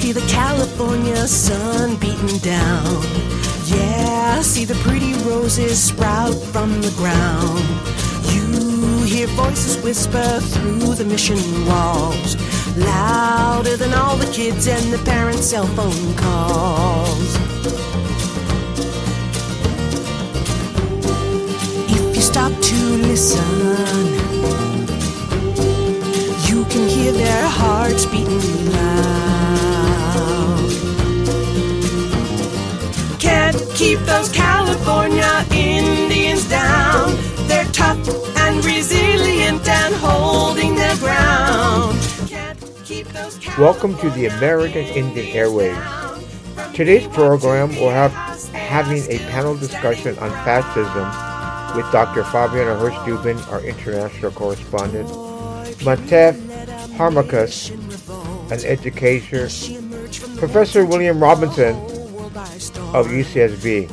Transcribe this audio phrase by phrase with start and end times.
[0.00, 3.02] see the California sun beating down.
[3.64, 7.64] Yeah, see the pretty roses sprout from the ground.
[8.32, 12.36] You hear voices whisper through the mission walls,
[12.76, 17.36] louder than all the kids and the parents' cell phone calls.
[21.88, 22.76] If you stop to
[23.08, 24.63] listen,
[26.88, 28.94] hear their hearts beating loud.
[33.18, 37.16] Can't keep those California Indians down.
[37.48, 37.98] They're tough
[38.36, 41.98] and resilient and holding their ground.
[43.58, 46.74] Welcome to the American Indian Airwaves.
[46.74, 48.12] Today's program will have
[48.52, 51.06] having a panel discussion on fascism
[51.76, 52.22] with Dr.
[52.24, 55.08] Fabiana Hirsch Dubin, our international correspondent,
[55.80, 56.53] Matef
[56.96, 57.70] Harmachis,
[58.52, 59.48] an educator,
[60.38, 61.74] Professor William Robinson
[62.94, 63.88] of UCSB.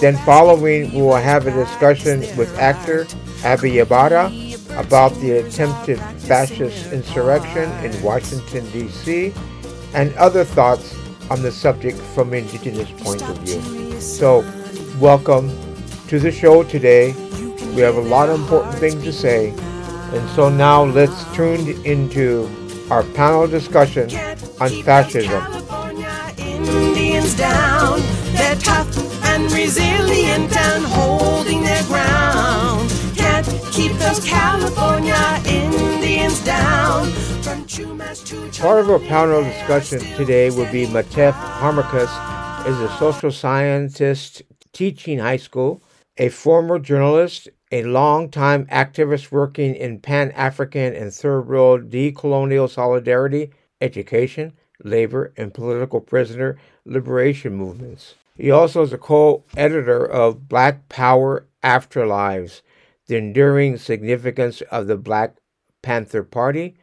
[0.00, 3.06] Then following, we will have a discussion with actor
[3.44, 4.32] Abby Ybarra
[4.76, 9.32] about the attempted fascist insurrection in Washington, D.C.,
[9.94, 10.96] and other thoughts
[11.30, 14.00] on the subject from an indigenous point of view.
[14.00, 14.44] So,
[14.98, 15.50] welcome
[16.08, 17.12] to the show today.
[17.74, 19.54] We have a lot of important things to say.
[20.12, 22.48] And so now let's tune into
[22.90, 24.10] our panel discussion
[24.60, 25.42] on fascism.
[26.38, 28.00] Indians down.
[28.32, 32.90] They're tough and resilient and holding their ground.
[33.16, 37.08] Can't keep those California Indians down.
[37.42, 42.88] From Chumash to Part of our panel discussion today will be Matef Harmachis is a
[42.98, 44.42] social scientist
[44.72, 45.82] teaching high school,
[46.16, 53.50] a former journalist, a longtime activist working in Pan-African and Third World decolonial solidarity,
[53.80, 58.14] education, labor, and political prisoner liberation movements.
[58.36, 62.62] He also is a co-editor of Black Power Afterlives,
[63.06, 65.36] The Enduring Significance of the Black
[65.82, 66.76] Panther Party,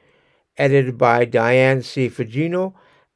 [0.58, 2.09] edited by Diane C.
[2.09, 2.74] Fujino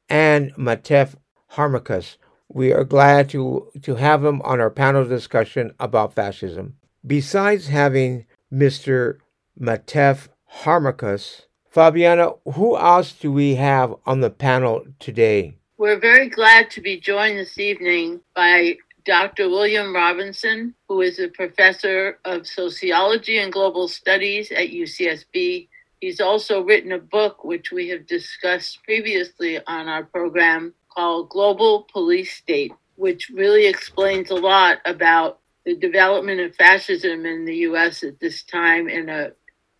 [0.08, 1.14] and Matef
[1.52, 2.16] Harmachis.
[2.48, 6.76] We are glad to, to have him on our panel discussion about fascism.
[7.06, 9.18] Besides having Mr.
[9.58, 10.28] Matef
[10.62, 15.56] Harmachis, Fabiana, who else do we have on the panel today?
[15.78, 19.48] We're very glad to be joined this evening by Dr.
[19.48, 25.68] William Robinson, who is a professor of sociology and global studies at UCSB.
[26.02, 31.86] He's also written a book, which we have discussed previously on our program, called Global
[31.90, 38.02] Police State, which really explains a lot about the development of fascism in the US
[38.02, 39.32] at this time in a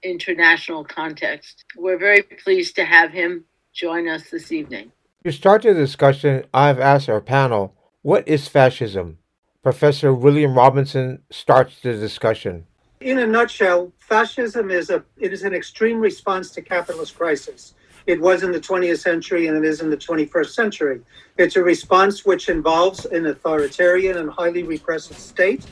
[0.02, 1.64] international context.
[1.76, 4.92] We're very pleased to have him join us this evening.
[5.24, 9.18] To start the discussion, I've asked our panel, what is fascism?
[9.62, 12.66] Professor William Robinson starts the discussion.
[13.02, 17.74] In a nutshell, fascism is a it is an extreme response to capitalist crisis.
[18.06, 21.00] It was in the 20th century and it is in the 21st century.
[21.38, 25.64] It's a response which involves an authoritarian and highly repressive state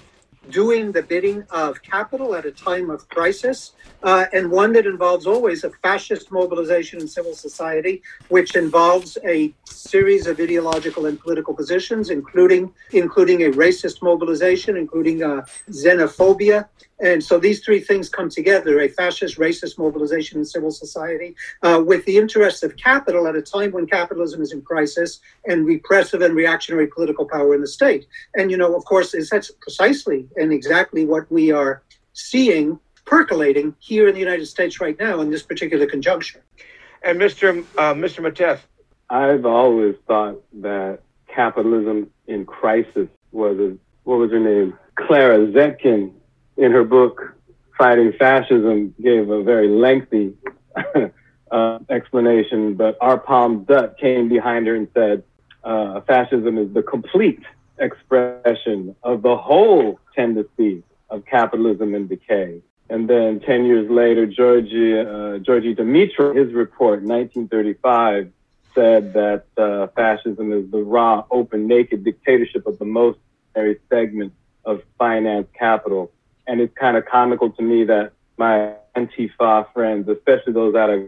[0.51, 3.73] doing the bidding of capital at a time of crisis,
[4.03, 9.53] uh, and one that involves always a fascist mobilization in civil society, which involves a
[9.65, 16.67] series of ideological and political positions, including including a racist mobilization, including uh, xenophobia.
[17.01, 21.83] And so these three things come together a fascist, racist mobilization in civil society uh,
[21.85, 26.23] with the interests of capital at a time when capitalism is in crisis and repressive
[26.23, 28.07] and reactionary political power in the state.
[28.35, 31.83] And, you know, of course, is that's precisely and exactly what we are
[32.15, 36.43] seeing percolating here in the United States right now in this particular conjuncture.
[37.03, 37.65] And Mr.
[37.79, 38.21] Uh, Mr.
[38.21, 38.61] Matef,
[39.09, 44.77] I've always thought that capitalism in crisis was a, what was her name?
[44.97, 46.13] Clara Zetkin
[46.59, 47.35] in her book
[47.79, 50.35] Fighting Fascism gave a very lengthy
[51.51, 53.19] uh, explanation, but R.
[53.19, 55.23] Palme Dutt came behind her and said,
[55.63, 57.43] uh, fascism is the complete
[57.79, 62.61] expression of the whole tendency of capitalism and decay.
[62.91, 68.33] And then 10 years later, Georgi, uh, Georgi Dimitrov, his report, 1935,
[68.75, 73.19] said that uh, fascism is the raw, open, naked dictatorship of the most
[73.91, 74.33] segment
[74.65, 76.13] of finance capital.
[76.49, 81.07] And it's kind of comical to me that my Antifa friends, especially those that are,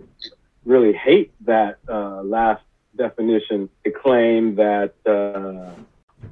[0.65, 2.63] really hate that uh, last
[2.95, 5.71] definition, they claim that uh,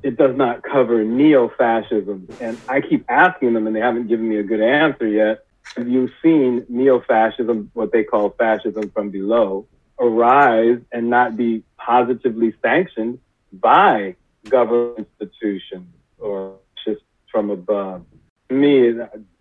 [0.03, 2.29] it does not cover neo-fascism.
[2.41, 5.45] And I keep asking them, and they haven't given me a good answer yet.
[5.77, 9.67] Have you seen neo-fascism, what they call fascism from below?
[9.99, 13.19] arise and not be positively sanctioned
[13.53, 14.15] by
[14.49, 15.87] government institutions
[16.19, 18.05] or just from above.
[18.51, 18.93] Me,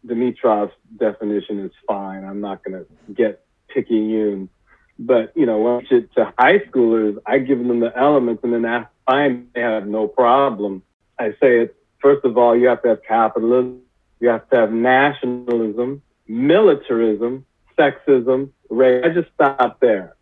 [0.06, 2.24] Dimitrov's definition is fine.
[2.24, 4.50] I'm not going to get picayune.
[5.00, 8.66] But, you know, when to, to high schoolers, I give them the elements and then
[8.66, 10.82] ask fine, they have no problem.
[11.20, 13.82] I say it, first of all, you have to have capitalism,
[14.20, 17.46] you have to have nationalism, militarism,
[17.78, 19.04] sexism, race.
[19.06, 20.16] I just stop there.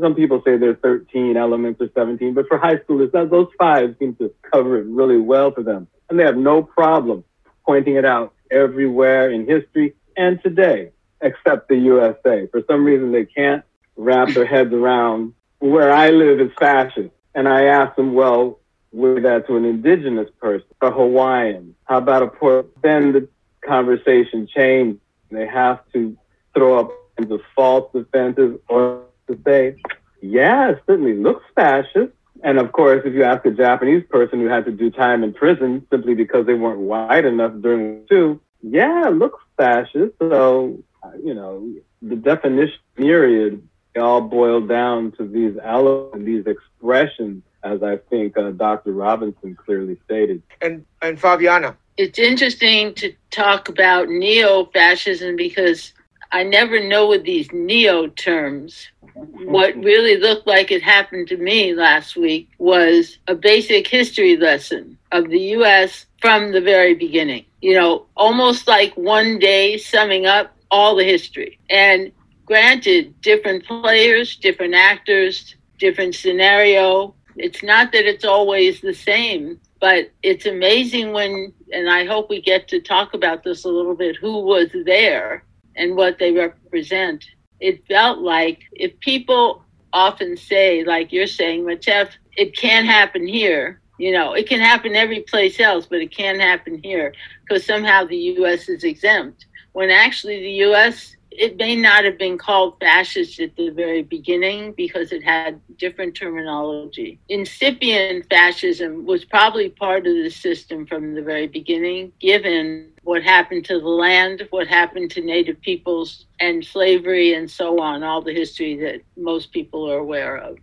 [0.00, 4.14] Some people say there's 13 elements or 17, but for high schoolers, those five seem
[4.16, 5.88] to cover it really well for them.
[6.08, 7.24] And they have no problem
[7.64, 12.46] pointing it out everywhere in history and today, except the USA.
[12.48, 13.64] For some reason, they can't
[13.96, 17.10] wrap their heads around where I live is fascist.
[17.34, 18.58] And I asked them, well,
[18.92, 21.74] with that to an indigenous person, a Hawaiian?
[21.84, 22.70] How about a Port?
[22.82, 23.28] Then the
[23.64, 25.00] conversation changed.
[25.30, 26.16] They have to
[26.54, 29.76] throw up the false defenses or to say,
[30.20, 32.12] yeah, it certainly looks fascist.
[32.42, 35.32] And of course, if you ask a Japanese person who had to do time in
[35.32, 40.14] prison simply because they weren't white enough during two, yeah, it looks fascist.
[40.18, 40.82] So,
[41.22, 43.62] you know, the definition myriad
[43.96, 48.92] all boiled down to these elements, these expressions, as I think uh, Dr.
[48.92, 50.42] Robinson clearly stated.
[50.60, 55.92] And and Fabiana, it's interesting to talk about neo-fascism because
[56.32, 58.88] I never know with these neo terms.
[59.14, 59.82] What mm-hmm.
[59.82, 65.28] really looked like it happened to me last week was a basic history lesson of
[65.28, 67.44] the US from the very beginning.
[67.60, 71.58] You know, almost like one day summing up all the history.
[71.68, 72.10] And
[72.46, 77.14] granted, different players, different actors, different scenario.
[77.36, 82.40] It's not that it's always the same, but it's amazing when, and I hope we
[82.40, 85.44] get to talk about this a little bit, who was there
[85.76, 87.24] and what they represent.
[87.60, 93.80] It felt like if people often say, like you're saying, Matef, it can't happen here.
[93.98, 98.04] You know, it can happen every place else, but it can't happen here because somehow
[98.04, 98.68] the U.S.
[98.68, 99.46] is exempt.
[99.72, 104.72] When actually the U.S it may not have been called fascist at the very beginning
[104.72, 107.18] because it had different terminology.
[107.28, 113.64] Incipient fascism was probably part of the system from the very beginning, given what happened
[113.66, 118.32] to the land, what happened to native peoples, and slavery, and so on, all the
[118.32, 120.58] history that most people are aware of.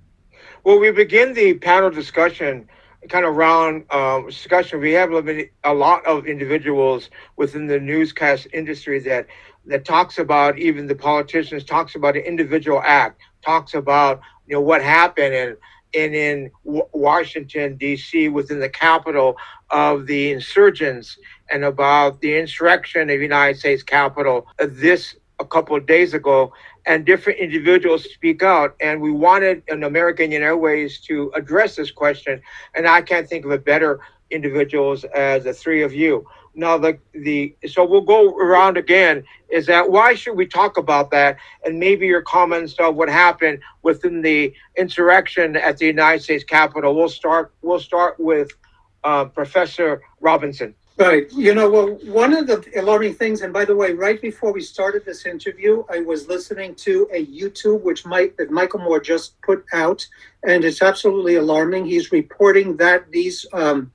[0.64, 2.68] Well, we begin the panel discussion
[3.08, 4.80] kind of round um, discussion.
[4.80, 9.28] We have a lot of individuals within the newscast industry that
[9.70, 14.62] that talks about even the politicians talks about an individual act talks about you know
[14.62, 15.58] what happened and
[15.96, 18.30] and in Washington D.C.
[18.30, 19.38] within the capital
[19.72, 21.18] of the insurgents
[21.50, 26.54] and about the insurrection of the United States Capitol this a couple of days ago.
[26.86, 28.76] And different individuals speak out.
[28.82, 32.42] And we wanted an American Airways to address this question.
[32.76, 34.00] And I can't think of a better
[34.32, 36.26] individuals as the three of you
[36.56, 41.12] now the the so we'll go around again is that why should we talk about
[41.12, 41.38] that?
[41.66, 46.96] And maybe your comments of what happened within the insurrection at the united states capitol.
[46.96, 48.50] We'll start we'll start with
[49.04, 50.76] uh, professor robinson.
[50.98, 51.32] Right.
[51.32, 54.60] You know well one of the alarming things and by the way right before we
[54.60, 59.42] started this interview i was listening to a youtube which mike that michael moore just
[59.42, 60.06] put out
[60.44, 61.86] and it's absolutely alarming.
[61.86, 63.92] He's reporting that these um,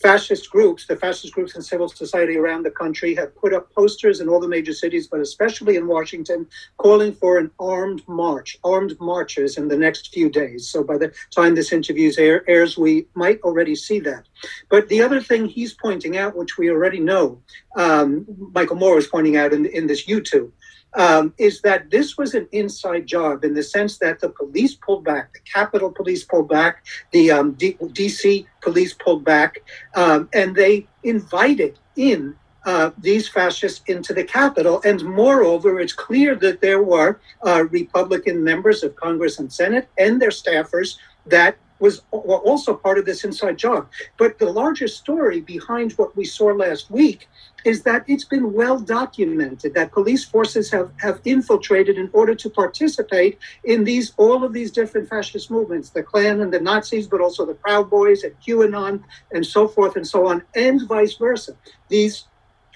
[0.00, 4.20] fascist groups, the fascist groups in civil society around the country, have put up posters
[4.20, 6.46] in all the major cities, but especially in Washington,
[6.78, 10.68] calling for an armed march, armed marches in the next few days.
[10.68, 14.24] So by the time this interview airs, we might already see that.
[14.68, 17.40] But the other thing he's pointing out, which we already know,
[17.76, 20.50] um, Michael Moore is pointing out in, in this YouTube,
[20.94, 25.04] um, is that this was an inside job in the sense that the police pulled
[25.04, 29.58] back, the Capitol Police pulled back, the um, D- DC police pulled back,
[29.94, 34.80] um, and they invited in uh, these fascists into the Capitol.
[34.84, 40.20] And moreover, it's clear that there were uh, Republican members of Congress and Senate and
[40.20, 40.96] their staffers
[41.26, 43.88] that was also part of this inside job.
[44.16, 47.28] But the larger story behind what we saw last week
[47.64, 52.50] is that it's been well documented that police forces have, have infiltrated in order to
[52.50, 57.20] participate in these all of these different fascist movements, the Klan and the Nazis, but
[57.20, 59.02] also the Proud Boys and QAnon
[59.32, 61.56] and so forth and so on, and vice versa.
[61.88, 62.24] These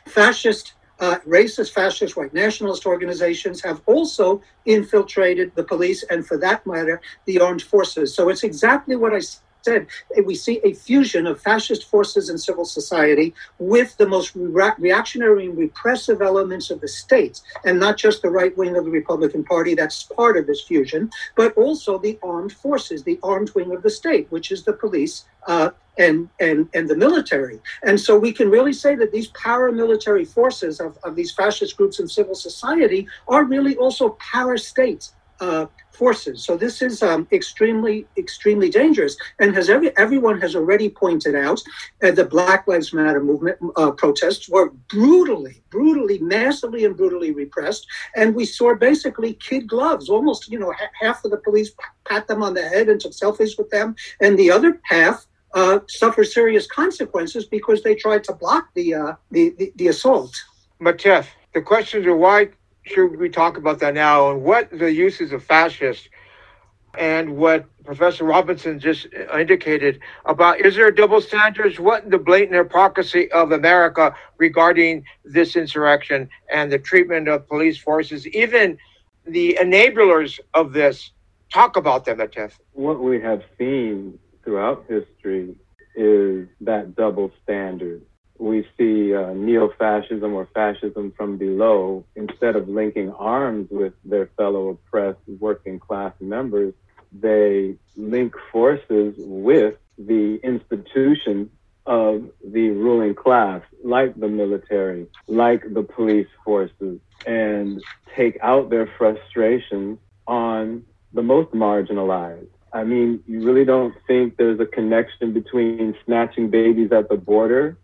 [0.06, 6.66] fascist uh, racist, fascist, white nationalist organizations have also infiltrated the police and, for that
[6.66, 8.14] matter, the armed forces.
[8.14, 9.20] So it's exactly what I
[9.62, 9.86] said,
[10.24, 15.46] we see a fusion of fascist forces in civil society with the most re- reactionary
[15.46, 19.44] and repressive elements of the state, and not just the right wing of the Republican
[19.44, 23.82] Party that's part of this fusion, but also the armed forces, the armed wing of
[23.82, 25.24] the state, which is the police.
[25.46, 27.58] Uh, and, and, and the military.
[27.82, 31.98] And so we can really say that these paramilitary forces of, of these fascist groups
[31.98, 35.10] in civil society are really also parastates.
[35.40, 35.66] Uh,
[35.98, 36.44] forces.
[36.44, 39.16] So this is um, extremely, extremely dangerous.
[39.40, 41.60] And has every everyone has already pointed out,
[42.02, 47.86] uh, the Black Lives Matter movement uh, protests were brutally, brutally, massively, and brutally repressed.
[48.14, 50.08] And we saw basically kid gloves.
[50.08, 51.72] Almost, you know, ha- half of the police
[52.08, 55.80] pat them on the head and took selfies with them, and the other half uh,
[55.88, 60.32] suffer serious consequences because they tried to block the uh, the, the, the assault.
[60.80, 62.50] Matef, the questions are why
[62.88, 66.08] should we talk about that now and what the uses of fascist
[66.98, 69.06] and what Professor Robinson just
[69.38, 71.78] indicated about is there double standards?
[71.78, 78.26] What the blatant hypocrisy of America regarding this insurrection and the treatment of police forces,
[78.28, 78.78] even
[79.26, 81.12] the enablers of this?
[81.52, 82.52] Talk about them, Matef.
[82.72, 85.54] What we have seen throughout history
[85.94, 88.02] is that double standard
[88.38, 94.68] we see uh, neo-fascism or fascism from below, instead of linking arms with their fellow
[94.68, 96.74] oppressed working class members,
[97.12, 101.48] they link forces with the institutions
[101.86, 107.82] of the ruling class, like the military, like the police forces, and
[108.14, 112.46] take out their frustrations on the most marginalized.
[112.72, 117.78] I mean, you really don't think there's a connection between snatching babies at the border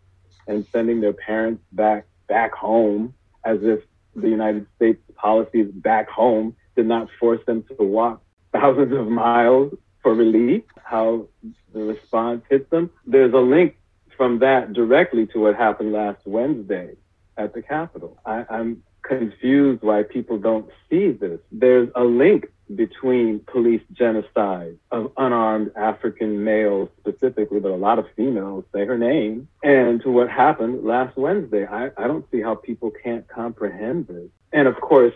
[0.47, 3.81] and sending their parents back back home as if
[4.17, 8.23] the United States policies back home did not force them to walk
[8.53, 9.73] thousands of miles
[10.03, 11.27] for relief, how
[11.73, 12.91] the response hits them.
[13.07, 13.77] There's a link
[14.17, 16.95] from that directly to what happened last Wednesday
[17.37, 18.19] at the Capitol.
[18.25, 21.41] I, I'm confused why people don't see this.
[21.51, 28.06] There's a link between police genocide of unarmed African males specifically, but a lot of
[28.16, 31.66] females say her name, and to what happened last Wednesday.
[31.66, 34.28] I, I don't see how people can't comprehend this.
[34.52, 35.14] And of course,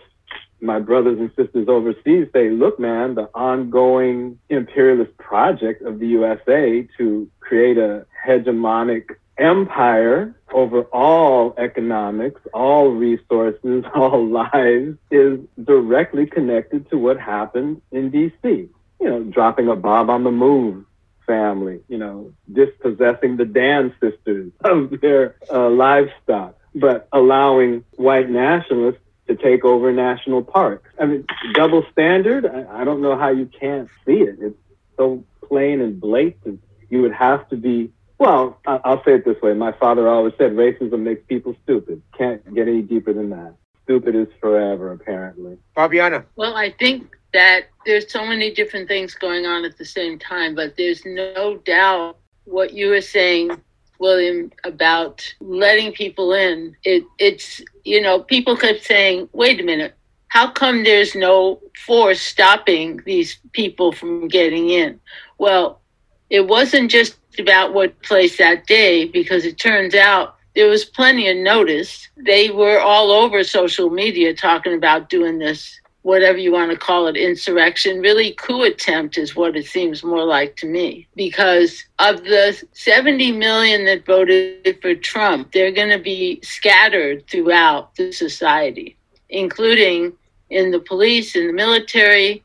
[0.61, 6.87] my brothers and sisters overseas say, look, man, the ongoing imperialist project of the USA
[6.97, 16.89] to create a hegemonic empire over all economics, all resources, all lives is directly connected
[16.89, 18.69] to what happened in DC.
[19.01, 20.83] You know, dropping a Bob on the MOVE
[21.25, 28.99] family, you know, dispossessing the Dann sisters of their uh, livestock, but allowing white nationalists
[29.27, 30.89] to take over national parks.
[30.99, 34.37] I mean, double standard, I, I don't know how you can't see it.
[34.41, 34.57] It's
[34.97, 36.61] so plain and blatant.
[36.89, 39.53] You would have to be well, I'll say it this way.
[39.53, 42.01] My father always said racism makes people stupid.
[42.17, 43.55] Can't get any deeper than that.
[43.85, 45.57] Stupid is forever, apparently.
[45.75, 46.25] Fabiana.
[46.35, 50.53] Well, I think that there's so many different things going on at the same time,
[50.53, 53.51] but there's no doubt what you were saying,
[53.99, 56.75] William, about letting people in.
[56.83, 59.95] It, it's, you know, people kept saying, wait a minute,
[60.27, 64.99] how come there's no force stopping these people from getting in?
[65.37, 65.81] Well,
[66.29, 71.29] it wasn't just about what place that day because it turns out there was plenty
[71.29, 72.07] of notice.
[72.17, 77.07] They were all over social media talking about doing this, whatever you want to call
[77.07, 78.01] it, insurrection.
[78.01, 81.07] Really, coup attempt is what it seems more like to me.
[81.15, 87.95] Because of the 70 million that voted for Trump, they're going to be scattered throughout
[87.95, 88.97] the society,
[89.29, 90.13] including
[90.49, 92.43] in the police, in the military,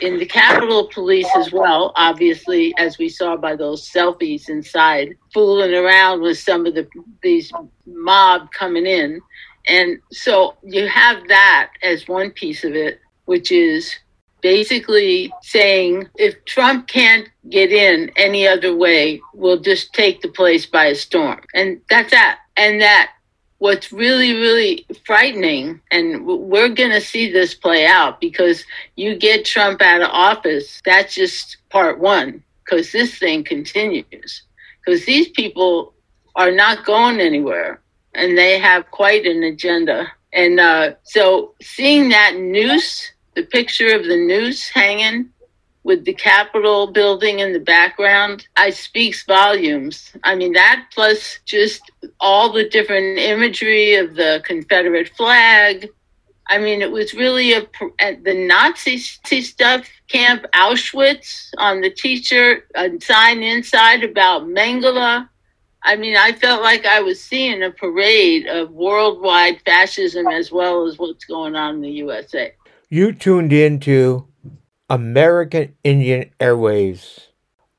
[0.00, 5.74] in the Capitol Police as well, obviously, as we saw by those selfies inside, fooling
[5.74, 6.88] around with some of the
[7.22, 7.52] these
[7.86, 9.20] mob coming in.
[9.68, 13.94] And so you have that as one piece of it, which is
[14.40, 20.66] basically saying if Trump can't get in any other way, we'll just take the place
[20.66, 21.40] by a storm.
[21.54, 22.40] And that's that.
[22.56, 23.12] And that
[23.62, 28.64] what's really, really frightening, and we're going to see this play out because
[28.96, 34.42] you get Trump out of office, that's just part one, because this thing continues.
[34.84, 35.94] Because these people
[36.34, 37.80] are not going anywhere
[38.14, 40.10] and they have quite an agenda.
[40.32, 45.30] And uh, so seeing that noose, the picture of the noose hanging
[45.84, 50.12] with the Capitol building in the background, I speaks volumes.
[50.22, 55.88] I mean, that plus just all the different imagery of the Confederate flag.
[56.46, 57.66] I mean, it was really a,
[57.98, 65.28] the Nazi stuff, Camp Auschwitz on the t-shirt, a sign inside about Mengele.
[65.84, 70.86] I mean, I felt like I was seeing a parade of worldwide fascism as well
[70.86, 72.52] as what's going on in the USA.
[72.88, 74.28] You tuned in to
[74.92, 77.28] American Indian Airwaves.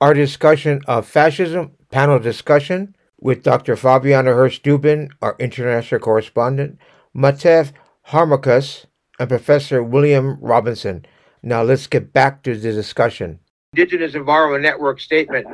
[0.02, 3.76] Our discussion of fascism panel discussion with Dr.
[3.76, 6.80] Fabiana Hirsch Dubin, our international correspondent,
[7.16, 7.72] Matef
[8.08, 8.86] Harmachis,
[9.20, 11.06] and Professor William Robinson.
[11.44, 13.40] Now let's get back to the discussion.
[13.74, 15.46] Indigenous Environment Network statement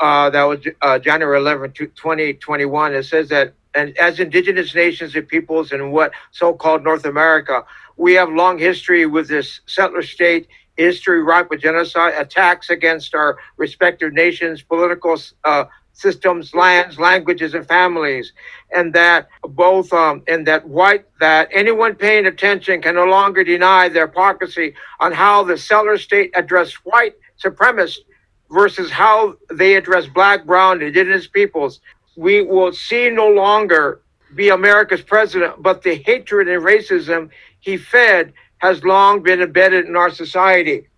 [0.00, 2.94] uh, that was uh, January 11, 2021.
[2.94, 7.64] It says that and as indigenous nations and peoples in what so-called North America,
[7.96, 13.38] we have long history with this settler state history ripe with genocide, attacks against our
[13.56, 18.32] respective nations, political uh, systems, lands, languages, and families,
[18.74, 23.88] and that both um, and that white that anyone paying attention can no longer deny
[23.88, 27.98] their hypocrisy on how the settler state addressed white supremacists
[28.50, 31.80] versus how they address black, brown, indigenous peoples.
[32.16, 34.00] We will see no longer
[34.34, 37.30] be America's president, but the hatred and racism
[37.60, 40.88] he fed has long been embedded in our society.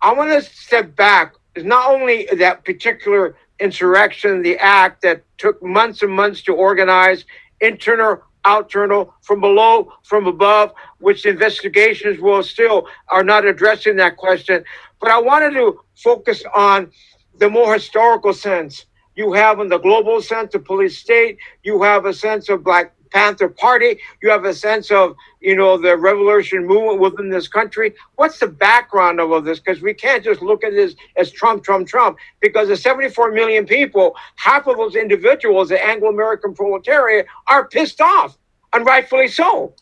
[0.00, 1.34] I want to step back.
[1.54, 7.24] It's not only that particular insurrection, the act that took months and months to organize,
[7.60, 14.64] internal, outternal, from below, from above, which investigations will still are not addressing that question.
[15.00, 16.90] But I wanted to focus on
[17.38, 18.86] the more historical sense.
[19.14, 22.94] You have in the global sense of police state, you have a sense of Black
[23.12, 23.98] Panther Party.
[24.22, 27.94] You have a sense of, you know, the revolution movement within this country.
[28.16, 29.60] What's the background of all this?
[29.60, 32.18] Because we can't just look at this as Trump, Trump, Trump.
[32.40, 38.36] Because the 74 million people, half of those individuals, the Anglo-American proletariat, are pissed off,
[38.72, 39.74] and rightfully so.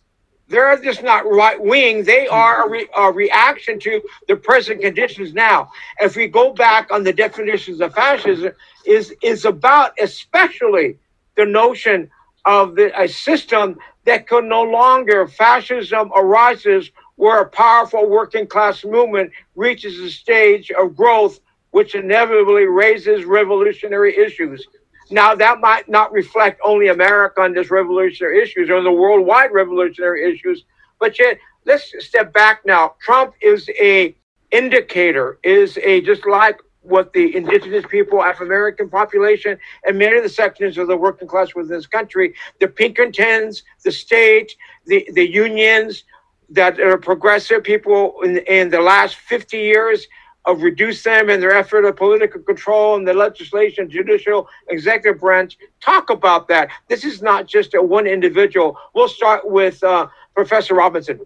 [0.48, 2.02] They're just not right wing.
[2.02, 5.70] They are a, re- a, reaction to the present conditions now.
[6.00, 8.52] If we go back on the definitions of fascism,
[8.84, 10.98] is is about especially
[11.36, 12.10] the notion
[12.44, 18.84] of the, a system that could no longer, fascism arises where a powerful working class
[18.84, 24.66] movement reaches a stage of growth which inevitably raises revolutionary issues.
[25.10, 30.32] Now, that might not reflect only America on this revolutionary issues or the worldwide revolutionary
[30.32, 30.64] issues,
[30.98, 32.94] but yet let's step back now.
[33.00, 34.14] Trump is a
[34.50, 40.22] indicator, is a just like what the indigenous people, African American population, and many of
[40.22, 44.54] the sections of the working class within this country, the Pinkertons, the state,
[44.86, 46.04] the, the unions
[46.48, 50.06] that are progressive people in, in the last 50 years
[50.46, 55.58] of reduce them in their effort of political control and the legislation, judicial, executive branch.
[55.80, 56.70] Talk about that.
[56.88, 58.78] This is not just a one individual.
[58.94, 61.20] We'll start with uh, Professor Robinson.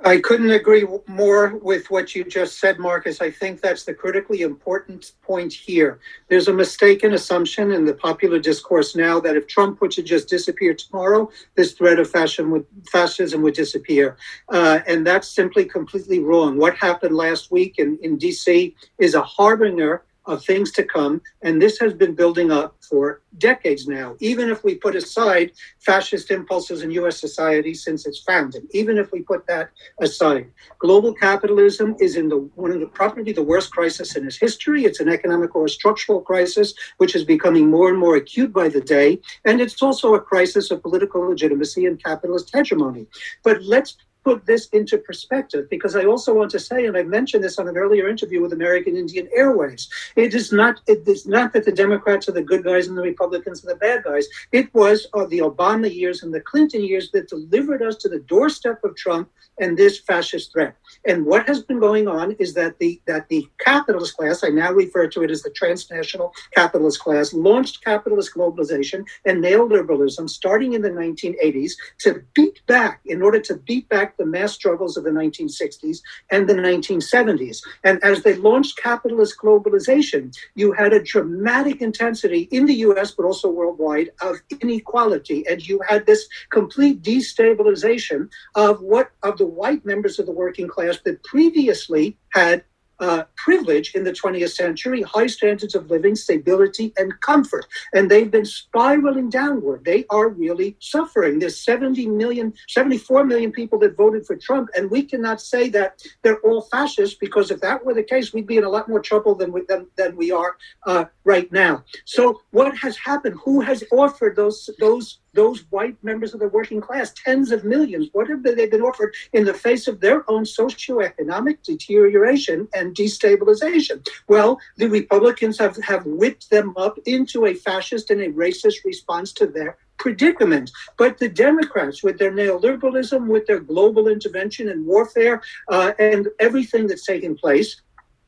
[0.00, 3.20] I couldn't agree more with what you just said, Marcus.
[3.20, 6.00] I think that's the critically important point here.
[6.28, 10.28] There's a mistaken assumption in the popular discourse now that if Trump were to just
[10.28, 14.16] disappear tomorrow, this threat of fascism would, fascism would disappear.
[14.48, 16.58] Uh, and that's simply completely wrong.
[16.58, 21.20] What happened last week in, in DC is a harbinger of things to come.
[21.42, 26.30] And this has been building up for decades now, even if we put aside fascist
[26.30, 30.50] impulses in US society since its founding, even if we put that aside.
[30.78, 34.84] Global capitalism is in the one of the probably the worst crisis in its history.
[34.84, 38.80] It's an economic or structural crisis, which is becoming more and more acute by the
[38.80, 39.20] day.
[39.44, 43.06] And it's also a crisis of political legitimacy and capitalist hegemony.
[43.42, 47.44] But let's put this into perspective because I also want to say, and I mentioned
[47.44, 51.52] this on an earlier interview with American Indian Airways, it is not it is not
[51.52, 54.26] that the Democrats are the good guys and the Republicans are the bad guys.
[54.52, 58.20] It was uh, the Obama years and the Clinton years that delivered us to the
[58.20, 60.76] doorstep of Trump and this fascist threat.
[61.06, 64.72] And what has been going on is that the that the capitalist class, I now
[64.72, 70.82] refer to it as the transnational capitalist class, launched capitalist globalization and neoliberalism starting in
[70.82, 75.10] the 1980s to beat back in order to beat back the mass struggles of the
[75.10, 75.98] 1960s
[76.30, 77.62] and the 1970s.
[77.82, 83.24] And as they launched capitalist globalization, you had a dramatic intensity in the US, but
[83.24, 85.46] also worldwide, of inequality.
[85.48, 90.68] And you had this complete destabilization of what of the white members of the working
[90.68, 92.64] class that previously had
[93.00, 97.66] uh, privilege in the 20th century, high standards of living, stability, and comfort.
[97.92, 99.84] And they've been spiraling downward.
[99.84, 101.38] They are really suffering.
[101.38, 104.70] There's 70 million, 74 million people that voted for Trump.
[104.76, 108.46] And we cannot say that they're all fascists because if that were the case, we'd
[108.46, 111.84] be in a lot more trouble than we, than, than we are uh, right now.
[112.04, 113.36] So what has happened?
[113.44, 118.08] Who has offered those, those those white members of the working class, tens of millions.
[118.12, 124.06] What have they been offered in the face of their own socioeconomic deterioration and destabilization?
[124.28, 129.32] Well, the Republicans have, have whipped them up into a fascist and a racist response
[129.34, 130.70] to their predicament.
[130.96, 136.86] But the Democrats, with their neoliberalism, with their global intervention and warfare, uh, and everything
[136.86, 137.80] that's taken place,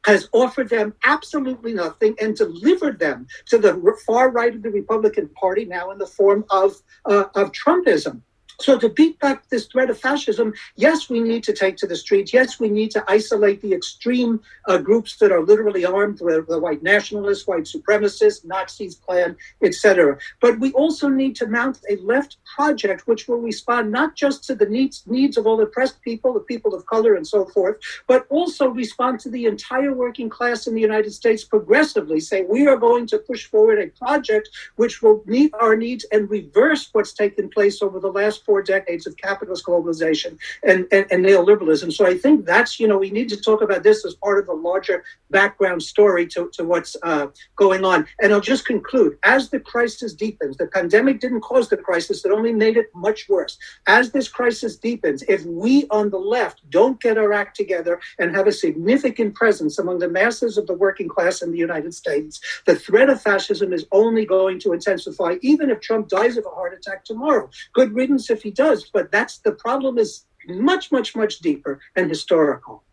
[0.07, 3.75] has offered them absolutely nothing and delivered them to the
[4.07, 8.23] far right of the Republican Party now in the form of, uh, of Trumpism.
[8.59, 11.97] So, to beat back this threat of fascism, yes, we need to take to the
[11.97, 12.33] streets.
[12.33, 16.59] Yes, we need to isolate the extreme uh, groups that are literally armed, the, the
[16.59, 20.19] white nationalists, white supremacists, Nazis, Klan, etc.
[20.41, 24.55] But we also need to mount a left project which will respond not just to
[24.55, 28.27] the needs, needs of all oppressed people, the people of color, and so forth, but
[28.31, 32.21] also respond to the entire working class in the United States progressively.
[32.21, 36.31] Say, we are going to push forward a project which will meet our needs and
[36.31, 41.27] reverse what's taken place over the last four decades of capitalist globalization and, and, and,
[41.27, 41.93] neoliberalism.
[41.93, 44.47] So I think that's, you know, we need to talk about this as part of
[44.47, 48.07] the larger background story to, to what's uh, going on.
[48.21, 52.31] And I'll just conclude as the crisis deepens, the pandemic didn't cause the crisis, it
[52.31, 53.59] only made it much worse.
[53.89, 58.35] As this crisis deepens, if we on the left don't get our act together and
[58.35, 62.41] have a significant presence among the masses of the working class in the United States,
[62.67, 66.51] the threat of fascism is only going to intensify, even if Trump dies of a
[66.51, 67.51] heart attack tomorrow.
[67.73, 72.09] Good riddance if he does, but that's the problem is much, much, much deeper and
[72.09, 72.85] historical.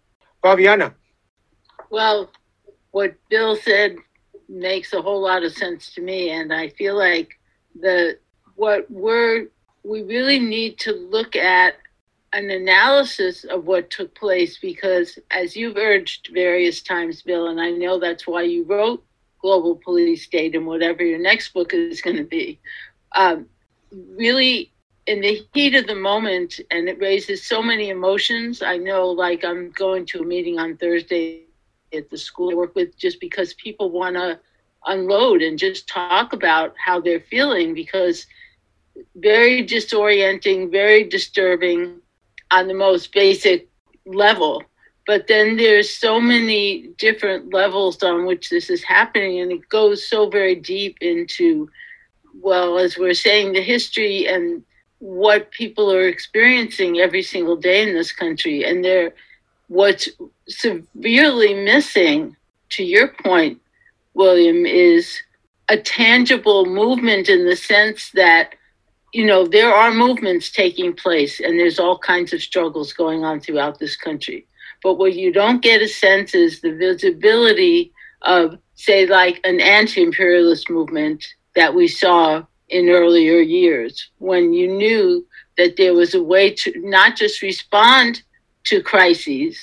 [0.43, 0.93] Fabiana.
[1.89, 2.31] Well,
[2.91, 3.95] what Bill said
[4.49, 7.29] makes a whole lot of sense to me, and I feel like
[7.79, 8.17] the
[8.55, 9.47] what we're
[9.83, 11.75] we really need to look at
[12.33, 17.69] an analysis of what took place because as you've urged various times bill and i
[17.69, 19.03] know that's why you wrote
[19.41, 22.59] global police state and whatever your next book is going to be
[23.15, 23.45] um,
[23.91, 24.72] really
[25.05, 28.61] in the heat of the moment and it raises so many emotions.
[28.61, 31.41] I know like i'm going to a meeting on thursday
[31.93, 34.39] at the school i work with just because people want to
[34.85, 38.25] unload and just talk about how they're feeling because
[39.15, 41.99] very disorienting very disturbing
[42.51, 43.67] on the most basic
[44.05, 44.63] level.
[45.05, 50.07] But then there's so many different levels on which this is happening and it goes
[50.07, 51.69] so very deep into
[52.41, 54.63] well as we're saying the history and
[55.03, 58.63] what people are experiencing every single day in this country.
[58.63, 59.13] And they're
[59.67, 60.07] what's
[60.47, 62.37] severely missing,
[62.69, 63.59] to your point,
[64.13, 65.21] William, is
[65.67, 68.55] a tangible movement in the sense that
[69.11, 73.39] you know there are movements taking place and there's all kinds of struggles going on
[73.39, 74.45] throughout this country
[74.81, 80.69] but what you don't get a sense is the visibility of say like an anti-imperialist
[80.69, 85.25] movement that we saw in earlier years when you knew
[85.57, 88.23] that there was a way to not just respond
[88.65, 89.59] to crises,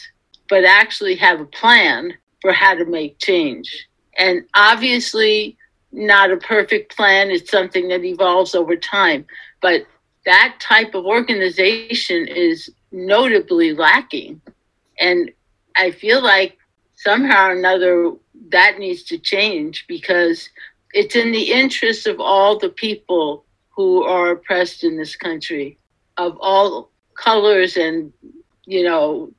[0.49, 3.89] but actually have a plan for how to make change.
[4.17, 5.57] And obviously,
[5.93, 7.31] not a perfect plan.
[7.31, 9.27] It's something that evolves over time.
[9.61, 9.87] But
[10.25, 14.41] that type of organization is notably lacking.
[15.01, 15.33] And
[15.77, 16.59] I feel like
[16.95, 18.13] somehow or another
[18.51, 20.49] that needs to change because
[20.93, 25.79] it's in the interest of all the people who are oppressed in this country,
[26.17, 28.13] of all colors and,
[28.67, 29.33] you know,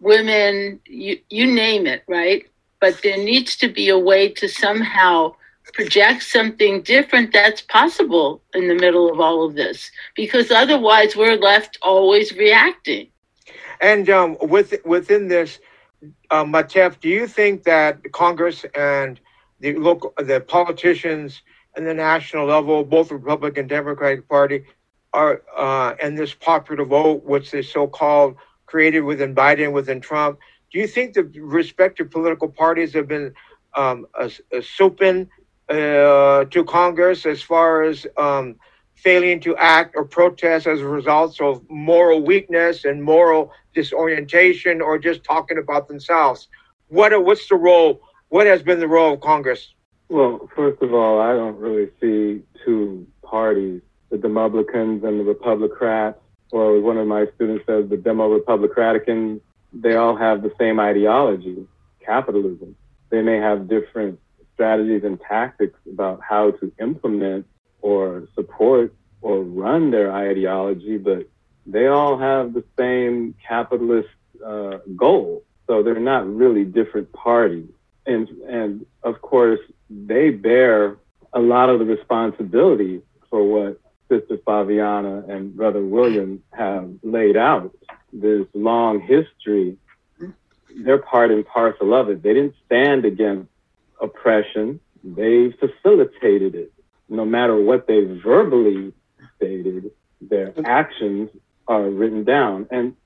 [0.00, 2.44] women, you, you name it, right?
[2.80, 5.34] But there needs to be a way to somehow
[5.72, 11.36] project something different that's possible in the middle of all of this, because otherwise we're
[11.36, 13.08] left always reacting.
[13.80, 15.58] And um, with, within this,
[16.30, 19.20] uh, Matef, do you think that Congress and
[19.60, 21.42] the local, the politicians
[21.76, 24.64] and the national level, both Republican and Democratic Party,
[25.12, 30.38] are uh, and this popular vote, which is so-called created within Biden, within Trump.
[30.72, 33.32] Do you think the respective political parties have been
[33.74, 35.28] um, a, a souping
[35.68, 38.56] uh, to Congress as far as um,
[38.94, 44.98] failing to act or protest as a result of moral weakness and moral disorientation, or
[44.98, 46.48] just talking about themselves?
[46.88, 49.72] What what's the role what has been the role of Congress?
[50.08, 56.16] Well, first of all, I don't really see two parties, the Demopublicans and the Republicrats,
[56.52, 59.40] or as one of my students says the Demo Republicanicans.
[59.72, 61.66] They all have the same ideology,
[62.04, 62.76] capitalism.
[63.10, 64.20] They may have different
[64.54, 67.46] strategies and tactics about how to implement
[67.82, 71.28] or support or run their ideology, but
[71.66, 74.08] they all have the same capitalist
[74.44, 75.42] uh, goal.
[75.66, 77.68] So they're not really different parties
[78.06, 80.96] and and of course they bear
[81.32, 87.74] a lot of the responsibility for what Sister Fabiana and Brother William have laid out,
[88.12, 89.76] this long history,
[90.84, 92.22] they're part and parcel of it.
[92.22, 93.50] They didn't stand against
[94.00, 96.72] oppression, they facilitated it.
[97.08, 98.92] No matter what they verbally
[99.36, 99.90] stated,
[100.20, 101.30] their actions
[101.68, 102.66] are written down.
[102.70, 102.96] And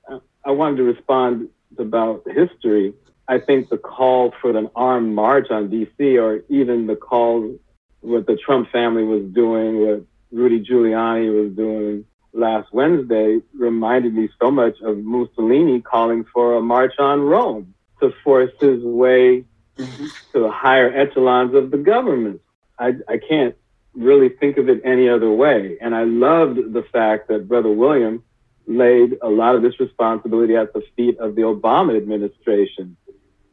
[0.45, 2.95] I wanted to respond about history.
[3.31, 7.57] I think the call for an armed march on DC, or even the call
[8.01, 14.29] what the Trump family was doing, what Rudy Giuliani was doing last Wednesday, reminded me
[14.43, 19.45] so much of Mussolini calling for a march on Rome to force his way
[19.77, 22.41] to the higher echelons of the government.
[22.81, 23.55] I, I can't
[23.95, 25.79] really think of it any other way.
[25.81, 28.25] And I loved the fact that Brother William
[28.67, 32.97] laid a lot of this responsibility at the feet of the Obama administration.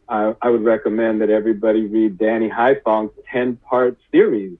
[0.09, 4.57] I, I would recommend that everybody read Danny Haiphong's 10 part series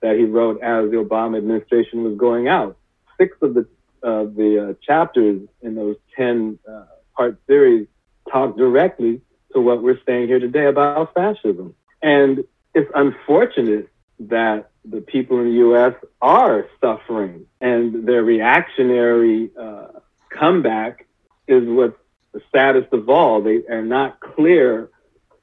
[0.00, 2.76] that he wrote as the Obama administration was going out.
[3.18, 3.66] Six of the,
[4.02, 6.84] uh, the uh, chapters in those 10 uh,
[7.16, 7.86] part series
[8.30, 9.20] talk directly
[9.52, 11.74] to what we're saying here today about fascism.
[12.02, 13.88] And it's unfortunate
[14.20, 15.94] that the people in the U.S.
[16.20, 19.88] are suffering, and their reactionary uh,
[20.28, 21.06] comeback
[21.48, 21.96] is what's
[22.34, 23.40] the saddest of all.
[23.40, 24.90] They are not clear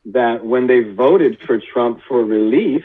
[0.06, 2.84] that when they voted for Trump for relief,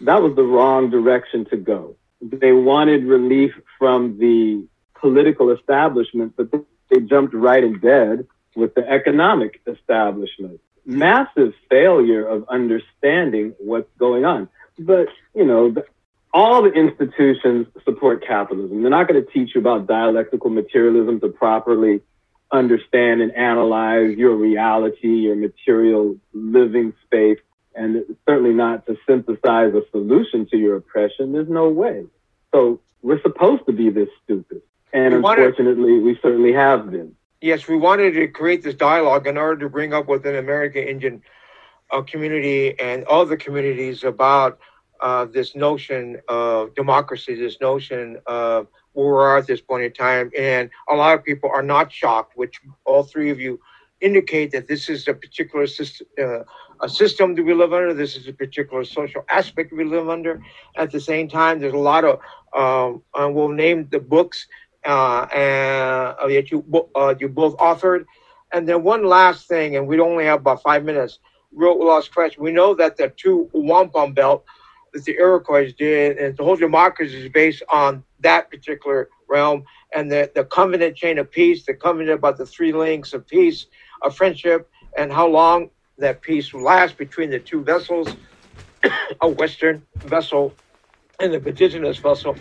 [0.00, 1.96] that was the wrong direction to go.
[2.22, 4.66] They wanted relief from the
[4.98, 6.50] political establishment, but
[6.88, 10.60] they jumped right in bed with the economic establishment.
[10.84, 14.48] Massive failure of understanding what's going on.
[14.78, 15.74] But, you know,
[16.32, 18.82] all the institutions support capitalism.
[18.82, 22.02] They're not going to teach you about dialectical materialism to properly
[22.52, 27.38] understand and analyze your reality, your material living space,
[27.74, 31.32] and certainly not to synthesize a solution to your oppression.
[31.32, 32.04] There's no way.
[32.54, 34.62] So we're supposed to be this stupid.
[34.92, 37.16] And we unfortunately, wanted, we certainly have been.
[37.40, 40.86] Yes, we wanted to create this dialogue in order to bring up with an American
[40.86, 41.22] Indian
[41.90, 44.58] uh, community and other communities about
[45.00, 49.92] uh, this notion of democracy, this notion of where we are at this point in
[49.92, 50.30] time.
[50.38, 53.60] And a lot of people are not shocked, which all three of you
[54.00, 56.40] indicate that this is a particular system, uh,
[56.80, 57.94] a system that we live under.
[57.94, 60.42] This is a particular social aspect we live under.
[60.76, 62.18] At the same time, there's a lot of,
[62.54, 63.02] um,
[63.34, 64.46] we'll name the books
[64.84, 66.64] uh, uh, that you,
[66.96, 68.04] uh, you both authored.
[68.52, 71.20] And then one last thing, and we only have about five minutes,
[71.52, 72.42] real last question.
[72.42, 74.44] We know that the two wampum belt
[74.92, 80.10] that the Iroquois did, and the whole democracy is based on that particular realm and
[80.10, 83.66] the, the covenant chain of peace, the covenant about the three links of peace,
[84.02, 88.08] of friendship, and how long that peace will last between the two vessels,
[89.20, 90.52] a Western vessel
[91.20, 92.36] and the indigenous vessel.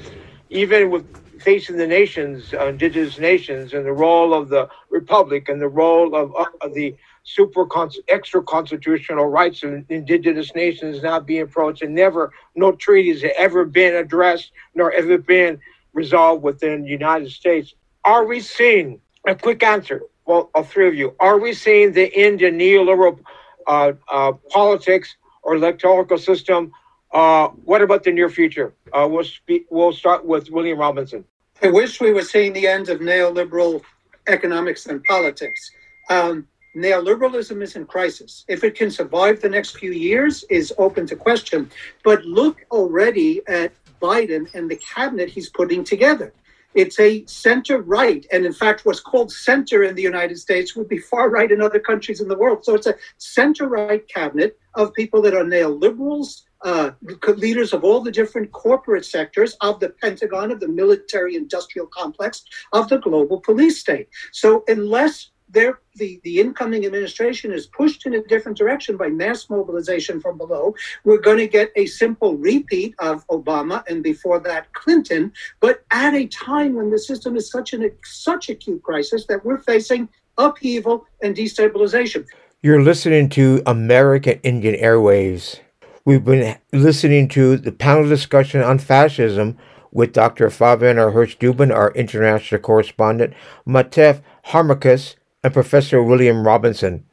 [0.49, 1.05] Even with
[1.41, 6.15] facing the nations, uh, indigenous nations, and the role of the republic and the role
[6.15, 7.67] of, of the super
[8.07, 13.65] extra constitutional rights of indigenous nations now being approached, and never no treaties have ever
[13.65, 15.60] been addressed nor ever been
[15.93, 17.75] resolved within the United States.
[18.03, 20.01] Are we seeing a quick answer?
[20.25, 23.19] Well, all three of you, are we seeing the end of neoliberal
[23.67, 26.71] uh, uh, politics or electoral system?
[27.12, 28.73] Uh, what about the near future?
[28.93, 29.65] Uh, we'll speak.
[29.69, 31.25] We'll start with William Robinson.
[31.62, 33.84] I wish we were seeing the end of neoliberal
[34.27, 35.71] economics and politics.
[36.10, 38.45] Um, neoliberalism is in crisis.
[38.47, 41.69] If it can survive the next few years is open to question.
[42.03, 46.34] But look already at Biden and the cabinet he's putting together.
[46.73, 48.25] It's a center right.
[48.31, 51.62] And in fact, what's called center in the United States would be far right in
[51.62, 52.63] other countries in the world.
[52.63, 56.91] So it's a center right cabinet of people that are neoliberals, uh,
[57.27, 62.43] leaders of all the different corporate sectors of the Pentagon, of the military industrial complex,
[62.71, 64.07] of the global police state.
[64.31, 70.19] So unless the, the incoming administration is pushed in a different direction by mass mobilization
[70.19, 70.73] from below.
[71.03, 76.13] We're going to get a simple repeat of Obama and before that Clinton, but at
[76.13, 81.05] a time when the system is such an such acute crisis that we're facing upheaval
[81.21, 82.25] and destabilization.
[82.61, 85.59] You're listening to American Indian Airwaves.
[86.05, 89.57] We've been listening to the panel discussion on fascism
[89.91, 90.47] with Dr.
[90.47, 93.33] Fabiana Hirsch Dubin, our international correspondent,
[93.67, 97.06] Matef Harmachis, and Professor William Robinson.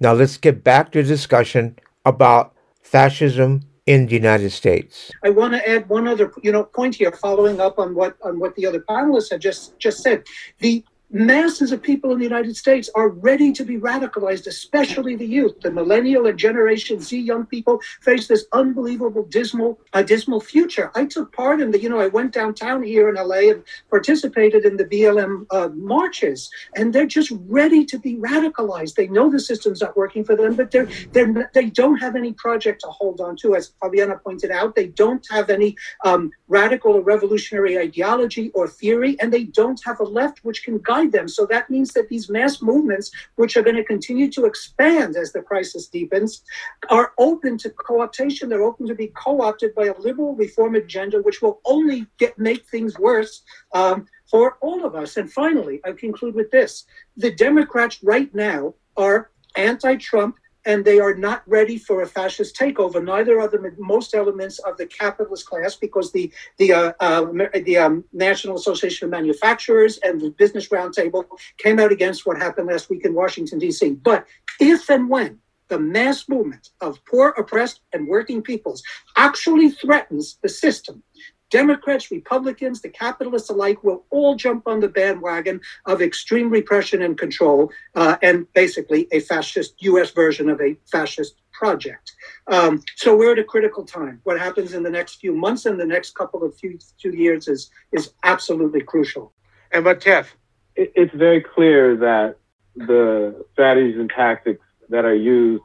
[0.00, 5.10] Now let's get back to discussion about fascism in the United States.
[5.24, 8.38] I want to add one other, you know, point here, following up on what on
[8.38, 10.24] what the other panelists have just just said.
[10.58, 15.26] The masses of people in the United States are ready to be radicalized, especially the
[15.26, 15.60] youth.
[15.60, 20.90] The millennial and Generation Z young people face this unbelievable, dismal, uh, dismal future.
[20.94, 24.64] I took part in the, you know, I went downtown here in LA and participated
[24.64, 28.94] in the BLM uh, marches, and they're just ready to be radicalized.
[28.94, 32.32] They know the system's not working for them, but they're, they're they don't have any
[32.32, 34.74] project to hold on to, as Fabiana pointed out.
[34.74, 40.00] They don't have any um, radical or revolutionary ideology or theory, and they don't have
[40.00, 41.28] a left which can guide them.
[41.28, 45.32] So that means that these mass movements, which are going to continue to expand as
[45.32, 46.42] the crisis deepens,
[46.88, 48.48] are open to co-optation.
[48.48, 52.66] They're open to be co-opted by a liberal reform agenda, which will only get make
[52.66, 53.42] things worse.
[53.74, 55.16] Um, for all of us.
[55.16, 56.84] And finally, I conclude with this
[57.16, 62.56] the Democrats right now are anti Trump and they are not ready for a fascist
[62.56, 63.02] takeover.
[63.02, 67.78] Neither are the most elements of the capitalist class, because the the uh, uh, the
[67.78, 71.24] um, National Association of Manufacturers and the Business Roundtable
[71.58, 73.92] came out against what happened last week in Washington D.C.
[73.92, 74.26] But
[74.60, 78.82] if and when the mass movement of poor, oppressed, and working peoples
[79.16, 81.02] actually threatens the system,
[81.50, 87.16] Democrats, Republicans, the capitalists alike will all jump on the bandwagon of extreme repression and
[87.18, 90.10] control, uh, and basically a fascist U.S.
[90.10, 92.12] version of a fascist project.
[92.48, 94.20] Um, so we're at a critical time.
[94.24, 97.48] What happens in the next few months and the next couple of few two years
[97.48, 99.32] is is absolutely crucial.
[99.72, 100.26] And Matef,
[100.74, 102.36] it's very clear that
[102.74, 105.62] the strategies and tactics that are used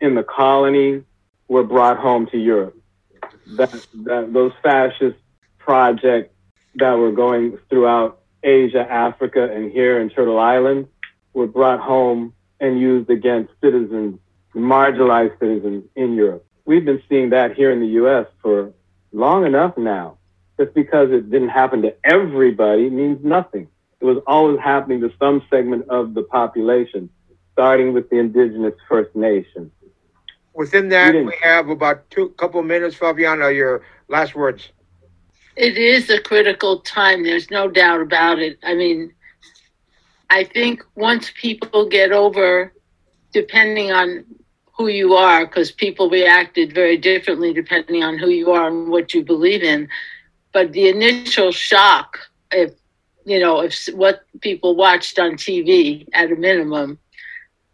[0.00, 1.02] in the colonies
[1.48, 2.76] were brought home to Europe.
[3.56, 3.70] That,
[4.04, 5.18] that those fascist
[5.64, 6.34] projects
[6.76, 10.86] that were going throughout Asia, Africa, and here in Turtle Island
[11.32, 14.18] were brought home and used against citizens,
[14.54, 16.44] marginalized citizens in Europe.
[16.66, 18.72] We've been seeing that here in the US for
[19.12, 20.18] long enough now.
[20.58, 23.66] Just because it didn't happen to everybody means nothing.
[24.00, 27.10] It was always happening to some segment of the population,
[27.52, 29.72] starting with the indigenous First Nations.
[30.52, 33.52] Within that, we, we have about two couple minutes, Fabiana.
[33.52, 34.70] Your last words.
[35.56, 37.22] It is a critical time.
[37.22, 38.58] There's no doubt about it.
[38.64, 39.12] I mean,
[40.30, 42.72] I think once people get over,
[43.32, 44.24] depending on
[44.76, 49.14] who you are, because people reacted very differently depending on who you are and what
[49.14, 49.88] you believe in.
[50.52, 52.18] But the initial shock,
[52.50, 52.72] if
[53.24, 56.98] you know, if what people watched on TV at a minimum,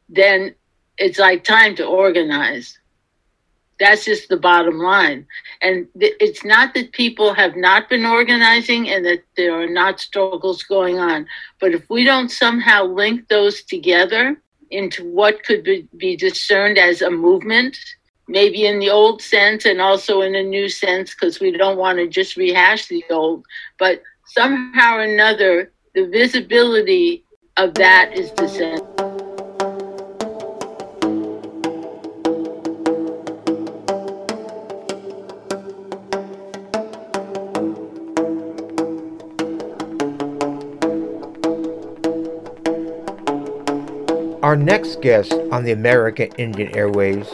[0.08, 0.54] then
[0.98, 2.78] it's like time to organize.
[3.80, 5.26] That's just the bottom line.
[5.62, 9.98] And th- it's not that people have not been organizing and that there are not
[9.98, 11.26] struggles going on.
[11.60, 14.40] But if we don't somehow link those together
[14.70, 17.76] into what could be, be discerned as a movement,
[18.28, 21.98] maybe in the old sense and also in a new sense, because we don't want
[21.98, 23.44] to just rehash the old,
[23.78, 27.24] but somehow or another, the visibility
[27.56, 29.09] of that is descending.
[44.50, 47.28] Our next guest on the American Indian Airwaves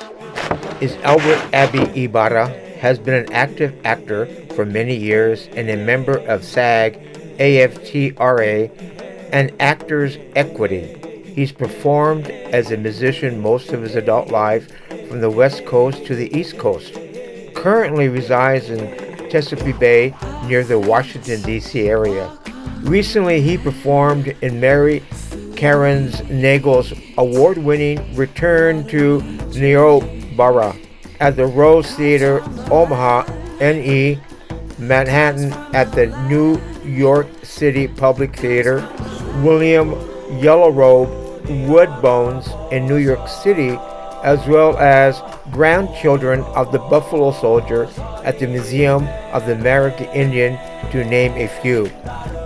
[0.83, 2.49] is Albert Abbey Ibarra,
[2.79, 7.01] has been an active actor for many years and a member of SAG,
[7.39, 8.71] AFTRA,
[9.33, 11.23] and Actors Equity.
[11.35, 14.71] He's performed as a musician most of his adult life
[15.09, 16.99] from the West Coast to the East Coast.
[17.55, 21.89] Currently resides in Chesapeake Bay near the Washington, D.C.
[21.89, 22.31] area.
[22.83, 25.03] Recently, he performed in Mary
[25.57, 29.21] Karen's Nagle's award winning return to
[29.55, 30.77] Niobrara
[31.19, 33.25] at the Rose Theater, Omaha,
[33.61, 34.21] NE,
[34.79, 38.87] Manahatta at the New York City Public Theater,
[39.43, 39.93] William
[40.39, 41.09] Yellow Robe
[41.69, 43.79] Woodbones in New York City,
[44.23, 47.89] as well as Grandchildren of the Buffalo Soldier
[48.25, 50.59] at the Museum of the American Indian,
[50.91, 51.91] to name a few.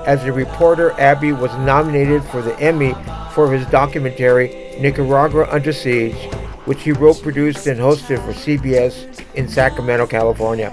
[0.06, 2.94] As a reporter, Abbey was nominated for the Emmy
[3.32, 6.32] for his documentary Nicaragua Under Siege,
[6.64, 10.72] which he wrote, produced, and hosted for CBS in Sacramento, California.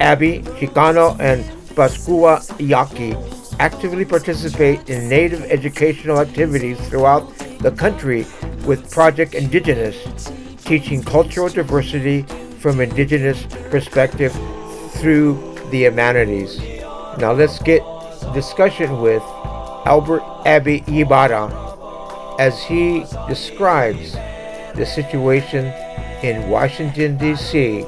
[0.00, 1.44] Abbey, Chicano, and
[1.76, 3.14] Pascua Yaqui
[3.60, 8.26] actively participate in Native educational activities throughout the country
[8.66, 9.96] with Project Indigenous,
[10.64, 12.22] teaching cultural diversity
[12.58, 14.32] from Indigenous perspective
[14.94, 15.36] through
[15.70, 16.58] the humanities.
[17.18, 17.82] Now let's get
[18.32, 19.22] discussion with
[19.84, 21.50] Albert Abbey Ibarra
[22.38, 24.12] as he describes
[24.74, 25.66] the situation
[26.22, 27.84] in Washington, D.C.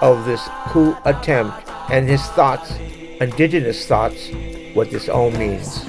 [0.00, 2.72] of this coup attempt and his thoughts,
[3.20, 4.28] indigenous thoughts,
[4.74, 5.84] what this all means.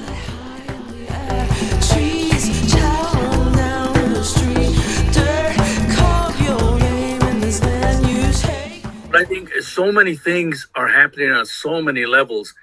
[1.87, 4.75] trees, child down the street,
[5.13, 5.55] dirt,
[5.95, 8.83] call your name and this land you take.
[9.11, 12.53] But I think so many things are happening on so many levels.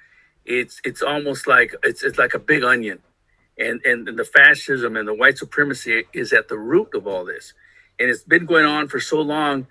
[0.45, 3.01] It's it's almost like it's it's like a big onion,
[3.59, 7.55] and and the fascism and the white supremacy is at the root of all this,
[7.99, 9.68] and it's been going on for so long.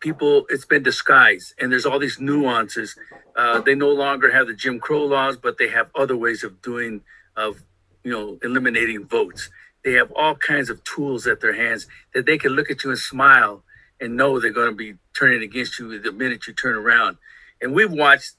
[0.00, 2.96] People, it's been disguised, and there's all these nuances.
[3.36, 6.62] Uh, they no longer have the Jim Crow laws, but they have other ways of
[6.62, 7.02] doing
[7.36, 7.62] of
[8.04, 9.50] you know eliminating votes.
[9.84, 12.90] They have all kinds of tools at their hands that they can look at you
[12.90, 13.64] and smile
[14.00, 17.18] and know they're going to be turning against you the minute you turn around.
[17.60, 18.32] And we've watched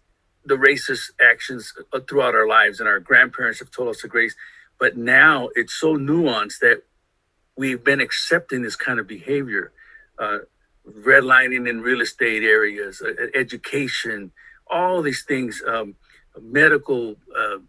[0.48, 4.36] the racist actions uh, throughout our lives, and our grandparents have told us the grace.
[4.80, 6.84] But now it's so nuanced that
[7.58, 9.72] we've been accepting this kind of behavior,
[10.20, 10.40] uh,
[10.90, 14.32] redlining in real estate areas, uh, education,
[14.68, 15.96] all these things, um,
[16.42, 17.60] medical, uh,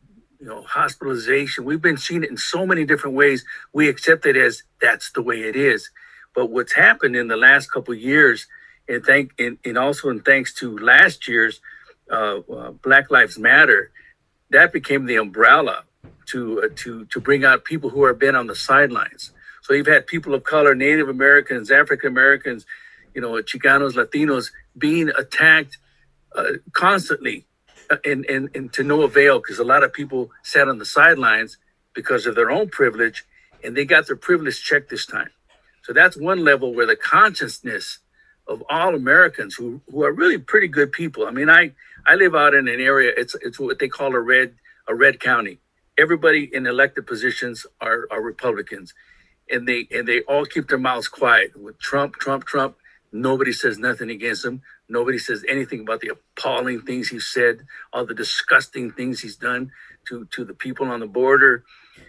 [0.41, 1.65] you know, hospitalization.
[1.65, 3.45] We've been seeing it in so many different ways.
[3.73, 5.91] We accept it as that's the way it is.
[6.35, 8.47] But what's happened in the last couple years,
[8.89, 11.61] and thank and, and also in thanks to last year's
[12.11, 13.91] uh, uh, Black Lives Matter,
[14.51, 15.85] that became the umbrella
[16.27, 19.33] to uh, to to bring out people who have been on the sidelines.
[19.63, 22.65] So you've had people of color, Native Americans, African Americans,
[23.15, 25.77] you know, Chicanos, Latinos being attacked
[26.35, 27.47] uh, constantly,
[27.91, 30.87] uh, and, and and to no avail because a lot of people sat on the
[30.87, 31.59] sidelines
[31.95, 33.25] because of their own privilege,
[33.63, 35.31] and they got their privilege checked this time.
[35.83, 38.01] So that's one level where the consciousness
[38.47, 41.27] of all Americans who, who are really pretty good people.
[41.27, 41.73] I mean, I,
[42.09, 44.55] I live out in an area, it's it's what they call a red
[44.89, 45.59] a red county.
[45.99, 48.95] Everybody in elected positions are, are Republicans.
[49.51, 51.55] And they and they all keep their mouths quiet.
[51.55, 52.77] With Trump, Trump, Trump,
[53.13, 54.63] nobody says nothing against him.
[54.89, 59.71] Nobody says anything about the appalling things he said, all the disgusting things he's done
[60.09, 61.65] to, to the people on the border,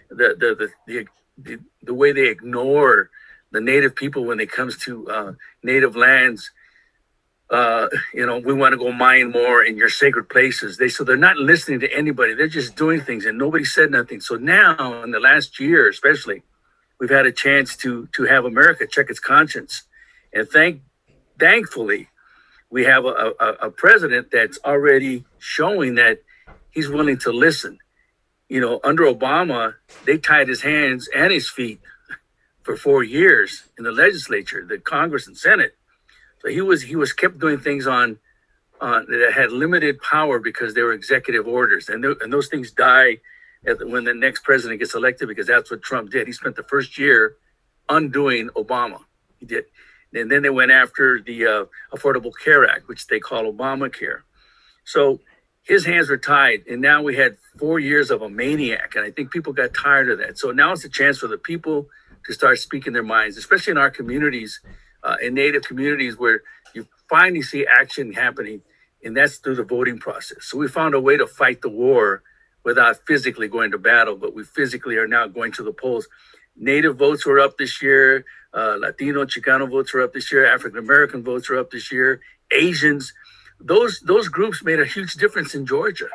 [0.08, 1.06] the the the
[1.42, 3.10] the, the, way they ignore
[3.52, 5.32] the native people when it comes to uh,
[5.62, 6.50] native lands.
[7.50, 10.76] Uh, you know, we want to go mine more in your sacred places.
[10.76, 12.34] They so they're not listening to anybody.
[12.34, 14.20] They're just doing things, and nobody said nothing.
[14.20, 16.42] So now, in the last year, especially,
[17.00, 19.84] we've had a chance to to have America check its conscience,
[20.32, 20.82] and thank
[21.40, 22.08] thankfully,
[22.70, 26.22] we have a, a, a president that's already showing that
[26.70, 27.78] he's willing to listen.
[28.48, 29.74] You know, under Obama,
[30.06, 31.80] they tied his hands and his feet
[32.62, 35.76] for four years in the legislature, the Congress and Senate.
[36.42, 38.18] So he was he was kept doing things on
[38.80, 42.70] uh, that had limited power because they were executive orders, and th- and those things
[42.70, 43.18] die
[43.62, 46.26] the, when the next president gets elected because that's what Trump did.
[46.26, 47.36] He spent the first year
[47.88, 49.00] undoing Obama.
[49.38, 49.64] He did,
[50.14, 51.64] and then they went after the uh,
[51.94, 54.22] Affordable Care Act, which they call Obamacare.
[54.84, 55.20] So
[55.62, 59.10] his hands were tied, and now we had four years of a maniac, and I
[59.10, 60.38] think people got tired of that.
[60.38, 61.88] So now it's a chance for the people
[62.26, 64.60] to start speaking their minds, especially in our communities,
[65.10, 66.42] uh, in Native communities where
[66.74, 68.62] you finally see action happening,
[69.04, 70.38] and that's through the voting process.
[70.48, 72.22] So we found a way to fight the war
[72.64, 76.06] without physically going to battle, but we physically are now going to the polls.
[76.56, 78.24] Native votes were up this year.
[78.54, 80.46] Uh, Latino, Chicano votes were up this year.
[80.46, 82.20] African American votes were up this year.
[82.52, 83.12] Asians,
[83.60, 86.08] those those groups made a huge difference in Georgia,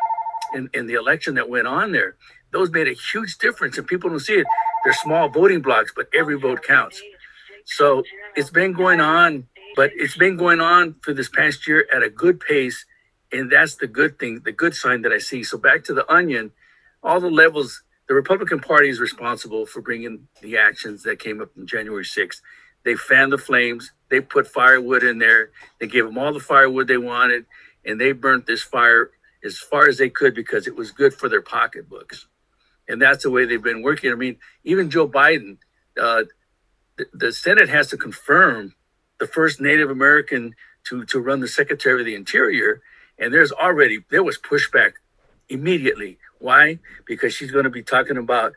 [0.56, 2.16] in, in the election that went on there.
[2.52, 4.48] Those made a huge difference, and people don't see it.
[4.84, 7.02] They're small voting blocks, but every vote counts.
[7.66, 8.04] So
[8.36, 12.10] it's been going on, but it's been going on for this past year at a
[12.10, 12.86] good pace.
[13.32, 15.44] And that's the good thing, the good sign that I see.
[15.44, 16.52] So back to the onion,
[17.04, 21.52] all the levels, the Republican Party is responsible for bringing the actions that came up
[21.58, 22.42] on January 6th.
[22.86, 23.92] They fanned the flames.
[24.10, 25.52] They put firewood in there.
[25.80, 27.46] They gave them all the firewood they wanted,
[27.86, 29.12] and they burnt this fire
[29.44, 32.28] as far as they could because it was good for their pocketbooks
[32.88, 34.12] and that's the way they've been working.
[34.12, 35.58] I mean, even Joe Biden,
[36.02, 36.24] uh,
[36.98, 38.76] the, Senate has to confirm
[39.20, 42.82] the first Native American to to run the Secretary of the Interior,
[43.20, 44.94] and there's already there was pushback
[45.50, 46.18] immediately.
[46.40, 46.80] Why?
[47.08, 48.54] Because she's going to be talking about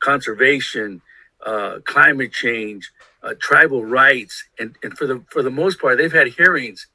[0.00, 1.02] conservation,
[1.44, 6.12] uh, climate change, uh, tribal rights, and and for the for the most part, they've
[6.12, 6.88] had hearings,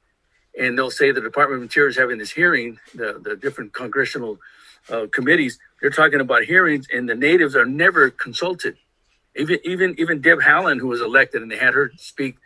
[0.60, 4.40] and they'll say the Department of Interior is having this hearing, the the different congressional
[4.90, 8.78] uh, committees they're talking about hearings, and the natives are never consulted.
[9.38, 12.38] Even even even Deb Haaland, who was elected, and they had her speak.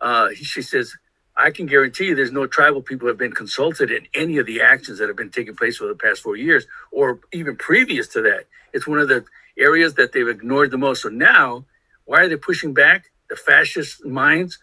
[0.00, 0.94] Uh, she says,
[1.36, 4.62] "I can guarantee you, there's no tribal people have been consulted in any of the
[4.62, 8.22] actions that have been taking place over the past four years, or even previous to
[8.22, 8.46] that.
[8.74, 9.26] It's one of the
[9.58, 11.02] areas that they've ignored the most.
[11.02, 11.66] So now,
[12.06, 13.12] why are they pushing back?
[13.30, 14.58] The fascist minds,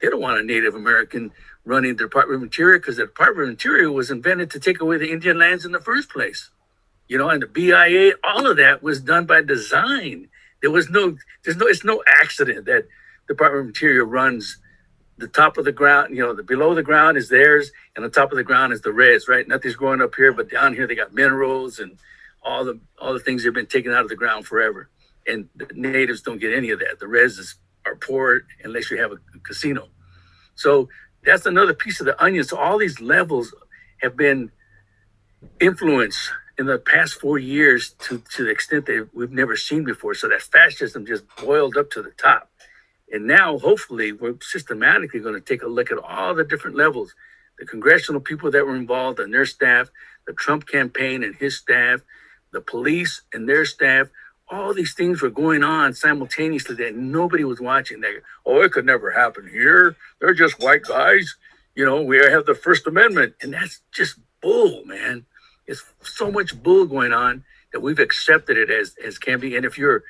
[0.00, 1.32] they don't want a Native American
[1.66, 4.98] running the Department of Interior because the Department of Interior was invented to take away
[4.98, 6.50] the Indian lands in the first place.
[7.08, 10.28] you know, and the BIA, all of that was done by design.
[10.60, 12.86] There was no, there's no, it's no accident that
[13.28, 14.58] Department of Interior runs
[15.18, 18.08] the top of the ground, you know, the below the ground is theirs, and the
[18.08, 19.46] top of the ground is the reds, right?
[19.46, 21.98] Nothing's growing up here, but down here they got minerals and
[22.42, 24.88] all the all the things that have been taken out of the ground forever.
[25.26, 27.00] And the natives don't get any of that.
[27.00, 29.88] The Reds is, are poor unless you have a casino.
[30.54, 30.88] So
[31.24, 32.44] that's another piece of the onion.
[32.44, 33.52] So all these levels
[34.00, 34.50] have been
[35.60, 40.14] influenced in the past four years to, to the extent that we've never seen before.
[40.14, 42.50] So that fascism just boiled up to the top.
[43.10, 47.14] And now, hopefully, we're systematically going to take a look at all the different levels
[47.58, 49.90] the congressional people that were involved and their staff,
[50.26, 52.00] the Trump campaign and his staff,
[52.52, 54.08] the police and their staff.
[54.48, 58.00] All these things were going on simultaneously that nobody was watching.
[58.00, 59.96] They, oh, it could never happen here.
[60.20, 61.36] They're just white guys.
[61.74, 63.34] You know, we have the First Amendment.
[63.42, 65.26] And that's just bull, man.
[65.68, 69.56] It's so much bull going on that we've accepted it as as can be.
[69.56, 70.02] And if you're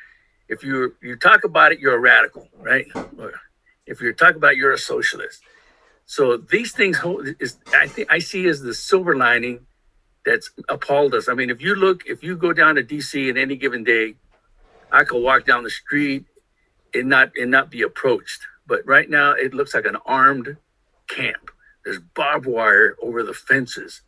[0.49, 2.87] if you you talk about it, you're a radical, right?
[3.19, 3.35] Or
[3.87, 5.43] if you talk about it, you're a socialist.
[6.07, 7.01] So these things
[7.41, 9.67] is I think I see as the silver lining
[10.25, 11.29] that's appalled us.
[11.29, 14.15] I mean, if you look, if you go down to DC in any given day,
[14.93, 16.27] I could walk down the street
[16.95, 18.43] and not and not be approached.
[18.67, 20.57] But right now, it looks like an armed
[21.09, 21.51] camp.
[21.85, 24.03] There's barbed wire over the fences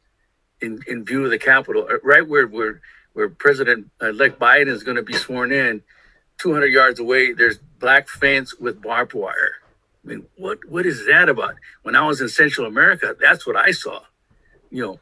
[0.61, 2.81] in, in view of the Capitol, uh, right where where
[3.13, 5.83] where President-elect Biden is going to be sworn in.
[6.39, 9.55] 200 yards away, there's black fence with barbed wire.
[10.05, 11.57] I mean, what what is that about?
[11.83, 14.01] When I was in Central America, that's what I saw.
[14.71, 15.01] You know,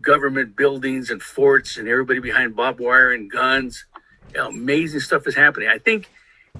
[0.00, 3.84] government buildings and forts and everybody behind barbed wire and guns.
[4.32, 5.68] You know, amazing stuff is happening.
[5.68, 6.10] I think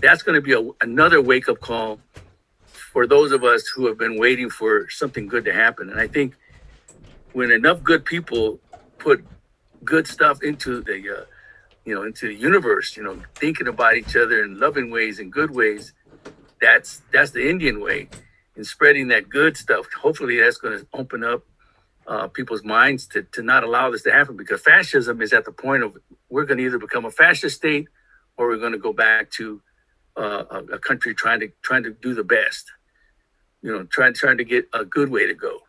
[0.00, 2.00] that's going to be a, another wake up call
[2.66, 5.90] for those of us who have been waiting for something good to happen.
[5.90, 6.36] And I think
[7.34, 8.58] when enough good people
[8.98, 9.24] put
[9.84, 11.24] good stuff into the uh,
[11.84, 15.30] you know into the universe you know thinking about each other in loving ways and
[15.30, 15.92] good ways
[16.64, 18.08] that's that's the indian way.
[18.56, 21.42] And spreading that good stuff hopefully that's going to open up
[22.06, 24.36] uh, people's minds to, to not allow this to happen.
[24.36, 25.96] Because fascism is at the point of
[26.30, 27.88] we're going to either become a fascist state
[28.36, 29.60] or we're going to go back to
[30.16, 32.70] uh, a, a country trying to trying to do the best
[33.62, 35.60] you know trying trying to get a good way to go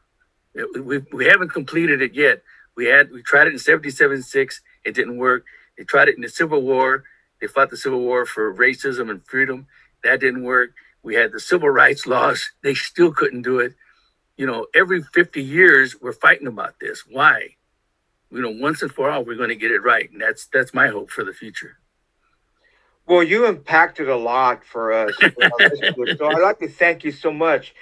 [0.55, 2.41] we, we haven't completed it yet.
[2.75, 4.61] We had we tried it in 77 6.
[4.85, 5.45] It didn't work.
[5.77, 7.03] They tried it in the Civil War.
[7.41, 9.67] They fought the Civil War for racism and freedom.
[10.03, 10.71] That didn't work.
[11.03, 12.51] We had the civil rights laws.
[12.63, 13.75] They still couldn't do it.
[14.37, 17.03] You know, every 50 years we're fighting about this.
[17.09, 17.55] Why?
[18.31, 20.11] You know, once and for all, we're going to get it right.
[20.11, 21.77] And that's that's my hope for the future.
[23.07, 25.13] Well, you impacted a lot for us.
[25.21, 27.75] so I'd like to thank you so much.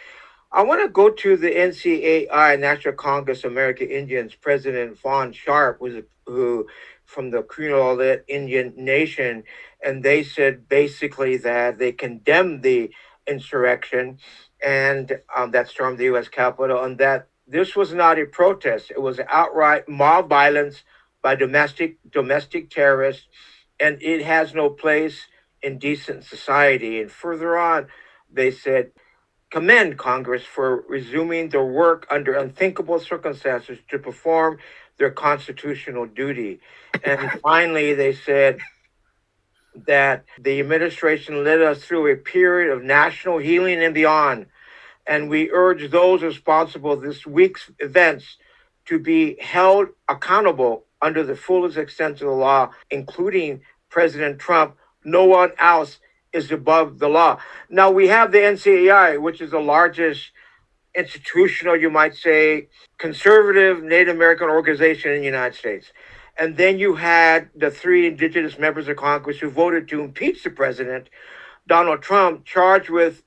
[0.54, 5.78] I want to go to the NCAI, National Congress of American Indians, President Fawn Sharp,
[5.80, 6.68] who's, who
[7.06, 9.45] from the Quinault Indian Nation,
[9.84, 12.91] and they said basically that they condemned the
[13.28, 14.20] insurrection
[14.64, 16.28] and um, that stormed the U.S.
[16.28, 20.84] Capitol, and that this was not a protest; it was outright mob violence
[21.24, 23.26] by domestic domestic terrorists,
[23.80, 25.26] and it has no place
[25.64, 27.01] in decent society.
[27.01, 27.88] And further on,
[28.32, 28.91] they said
[29.54, 34.58] commend Congress for resuming their work under unthinkable circumstances to perform
[34.97, 36.60] their constitutional duty.
[37.04, 38.58] And finally, they said
[39.86, 44.47] that the administration led us through a period of national healing and beyond.
[45.06, 48.38] And we urge those responsible for this week's events
[48.86, 54.78] to be held accountable under the fullest extent of the law, including President Trump.
[55.04, 55.99] No one else
[56.34, 57.39] is above the law.
[57.69, 60.31] Now we have the NCAI, which is the largest
[60.95, 62.67] institutional, you might say,
[62.97, 65.91] conservative Native American organization in the United States.
[66.38, 70.49] And then you had the three indigenous members of Congress who voted to impeach the
[70.49, 71.09] president,
[71.67, 73.23] Donald Trump, charged with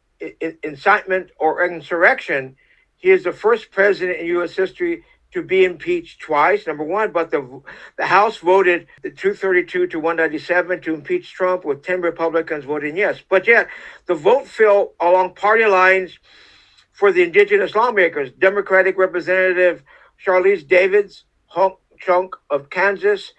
[0.62, 2.57] incitement or insurrection.
[2.96, 4.57] He is the first president in U.S.
[4.57, 6.66] history to be impeached twice.
[6.66, 7.62] Number one, but the
[7.97, 13.20] the House voted 232 to 197 to impeach Trump, with 10 Republicans voting yes.
[13.29, 13.68] But yet,
[14.07, 16.18] the vote fell along party lines
[16.93, 18.31] for the indigenous lawmakers.
[18.33, 19.83] Democratic Representative
[20.24, 23.33] Sharice Davids, Hunk Chunk of Kansas,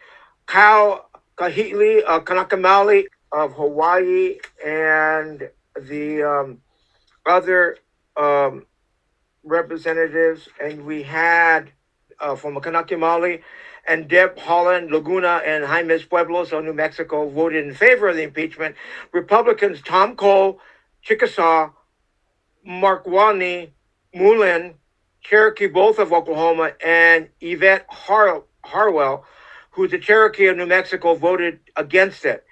[0.46, 6.62] Kyle Kahele of Kanaka Maoli of Hawaii, and the um,
[7.26, 7.78] other
[8.16, 8.66] um,
[9.44, 11.72] representatives, and we had
[12.20, 13.42] uh, from Kanaka Maoli,
[13.88, 18.24] and Deb Haaland, Laguna, and Jemez Pueblos of New Mexico voted in favor of the
[18.24, 18.76] impeachment.
[19.14, 20.60] Republicans Tom Cole,
[21.02, 21.72] Chickasaw,
[22.66, 23.70] Mark Markwayne,
[24.14, 24.74] Mullin,
[25.22, 29.24] Cherokee, both of Oklahoma, and Yvette Har- Herrell,
[29.72, 32.46] who's a Cherokee of New Mexico, voted against it.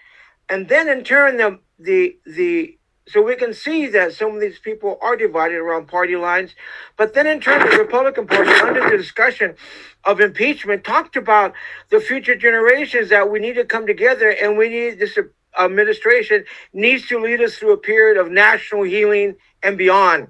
[0.50, 2.78] And then in turn, the the the
[3.08, 6.56] so we can see that some of these people are divided around party lines.
[6.98, 9.56] But then in turn, the Republican Party, under the discussion
[10.04, 11.54] of impeachment, talked about
[11.90, 15.18] the future generations that we need to come together and we need this
[15.58, 20.28] administration needs to lead us through a period of national healing and beyond.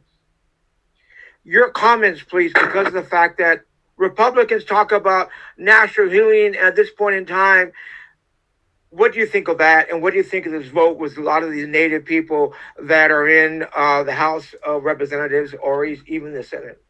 [1.43, 3.61] Your comments, please, because of the fact that
[3.97, 7.71] Republicans talk about national healing at this point in time
[8.95, 9.89] what do you think of that?
[9.91, 12.53] And what do you think of this vote with a lot of these Native people
[12.81, 16.81] that are in uh, the House of Representatives or even the Senate?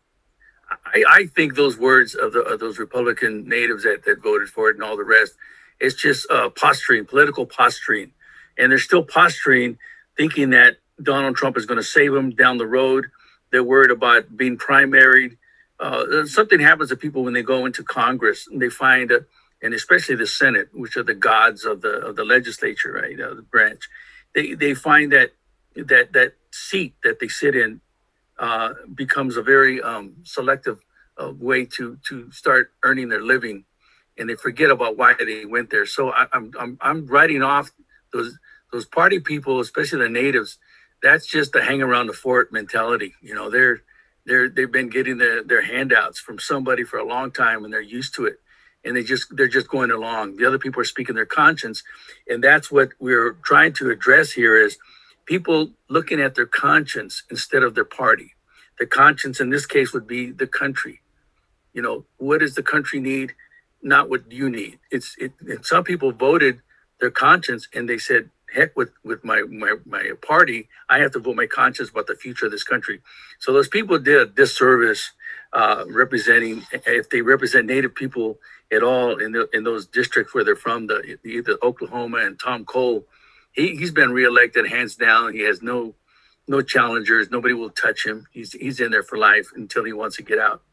[0.70, 4.70] I, I think those words of, the, of, those Republican natives that, that voted for
[4.70, 5.34] it and all the rest,
[5.80, 8.12] it's just uh, posturing, political posturing.
[8.58, 9.78] And they're still posturing,
[10.16, 13.08] thinking that Donald Trump is going to save them down the road.
[13.51, 15.38] They're worried about being primaried.
[15.80, 19.26] Uh, something happens to people when they go into Congress and they find a,
[19.62, 23.43] and especially the Senate, which are the gods of the of the legislature, right, the
[23.43, 23.89] branch,
[24.36, 25.32] they they find that
[25.76, 27.82] that that seat that they sit in
[28.39, 30.80] uh, becomes a very um, selective
[31.22, 33.66] uh, way to to start earning their living,
[34.18, 35.86] and they forget about why they went there.
[35.86, 37.72] So I, I'm I'm I'm writing off
[38.14, 38.38] those
[38.74, 40.60] those party people, especially the natives.
[41.03, 43.16] That's just the hang around the fort mentality.
[43.22, 43.84] You know, they're
[44.26, 47.82] they're they've been getting their their handouts from somebody for a long time, and they're
[47.82, 48.39] used to it
[48.86, 50.38] and they just they're just going along.
[50.38, 51.83] The other people are speaking their conscience.
[52.29, 54.79] And that's what we're trying to address here is
[55.27, 58.36] people looking at their conscience instead of their party.
[58.79, 61.01] The conscience in this case would be the country.
[61.73, 63.36] You know what does the country need?
[63.83, 64.79] Not what you need.
[64.91, 65.33] It's it
[65.63, 66.61] some people voted
[67.01, 70.69] their conscience and they said heck with with my my my party.
[70.89, 73.01] I have to vote my conscience about the future of this country.
[73.39, 75.11] So those people did a disservice
[75.56, 78.39] uh, representing if they represent native people
[78.74, 82.66] at all in the, in those districts where they're from, the either Oklahoma and Tom
[82.66, 83.08] Cole,
[83.53, 85.34] he he's been reelected hands down.
[85.34, 85.95] He has no
[86.47, 87.32] no challengers.
[87.32, 88.28] Nobody will touch him.
[88.34, 90.64] He's he's in there for life until he wants to get out.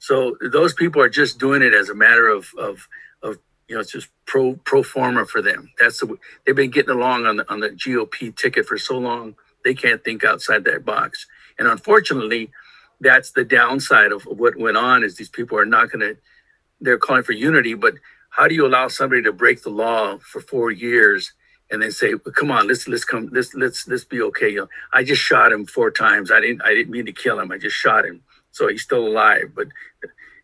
[0.00, 2.88] So those people are just doing it as a matter of of
[3.22, 5.70] of you know it's just pro pro forma for them.
[5.80, 6.16] That's the
[6.46, 10.04] they've been getting along on the on the GOP ticket for so long they can't
[10.04, 11.26] think outside that box.
[11.58, 12.50] And unfortunately,
[13.00, 16.16] that's the downside of what went on is these people are not going to
[16.80, 17.94] they're calling for unity, but
[18.30, 21.32] how do you allow somebody to break the law for four years
[21.70, 24.60] and then say, well, "Come on, let's let's come, let's let's let's be okay." You
[24.62, 26.30] know, I just shot him four times.
[26.30, 27.52] I didn't I didn't mean to kill him.
[27.52, 28.22] I just shot him,
[28.52, 29.52] so he's still alive.
[29.54, 29.68] But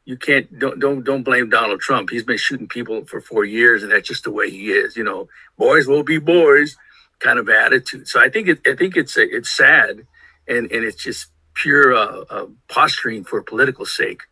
[0.04, 2.10] you can't don't don't don't blame Donald Trump.
[2.10, 4.96] He's been shooting people for four years, and that's just the way he is.
[4.96, 5.28] You know,
[5.58, 6.76] boys will be boys,
[7.20, 8.08] kind of attitude.
[8.08, 10.06] So I think it, I think it's it's sad,
[10.48, 14.22] and and it's just pure uh, uh, posturing for political sake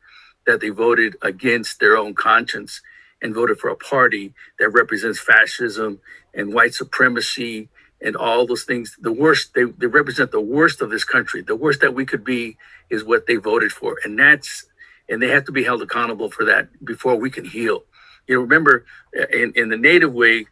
[0.47, 2.81] that they voted against their own conscience
[3.23, 5.99] and voted for a party that represents fascism
[6.35, 7.69] and white supremacy
[8.01, 8.97] and all those things.
[9.01, 11.41] The worst, they, they represent the worst of this country.
[11.41, 12.59] The worst that we could be
[12.91, 13.99] is what they voted for.
[14.05, 14.67] And that's,
[15.09, 17.85] and they have to be held accountable for that before we can heal.
[18.27, 18.85] You know, remember
[19.33, 20.47] in, in the native way,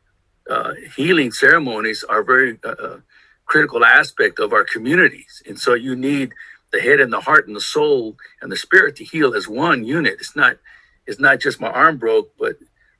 [0.50, 3.00] uh, healing ceremonies are very uh, uh
[3.44, 5.42] critical aspect of our communities.
[5.46, 6.32] And so you need
[6.72, 9.84] the head and the heart and the soul and the spirit to heal as one
[9.84, 10.16] unit.
[10.20, 10.58] It's not
[11.06, 12.56] it's not just my arm broke, but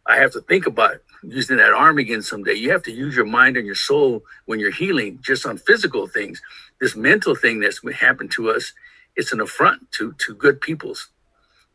[0.07, 2.55] I have to think about using that arm again someday.
[2.55, 6.09] You have to use your mind and your soul when you're healing just on physical
[6.09, 6.43] things.
[6.81, 8.73] This mental thing that's happened to us,
[9.17, 11.09] it's an affront to to good peoples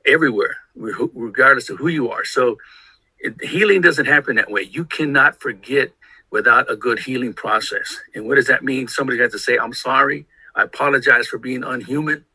[0.08, 0.58] everywhere,
[1.16, 2.26] regardless of who you are.
[2.26, 2.58] So
[3.20, 4.64] it, healing doesn't happen that way.
[4.64, 5.92] You cannot forget
[6.32, 8.00] without a good healing process.
[8.16, 8.88] And what does that mean?
[8.88, 10.28] Somebody has to say, "I'm sorry."
[10.58, 12.26] I apologize for being unhuman.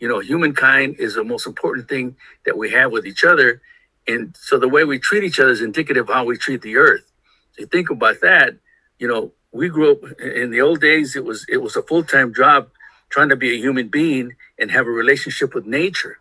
[0.00, 3.62] You know, humankind is the most important thing that we have with each other.
[4.08, 6.76] And so the way we treat each other is indicative of how we treat the
[6.76, 7.04] earth.
[7.52, 8.56] So you think about that,
[8.98, 12.34] you know, we grew up in the old days, it was it was a full-time
[12.34, 12.70] job
[13.10, 16.18] trying to be a human being and have a relationship with nature.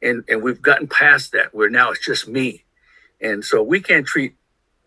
[0.00, 2.64] And and we've gotten past that where now it's just me.
[3.20, 4.36] And so we can't treat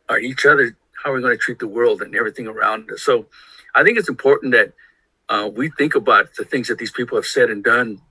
[0.10, 3.04] our each other how are we going to treat the world and everything around us.
[3.04, 3.28] So
[3.76, 4.74] I think it's important that
[5.30, 8.02] uh, we think about the things that these people have said and done,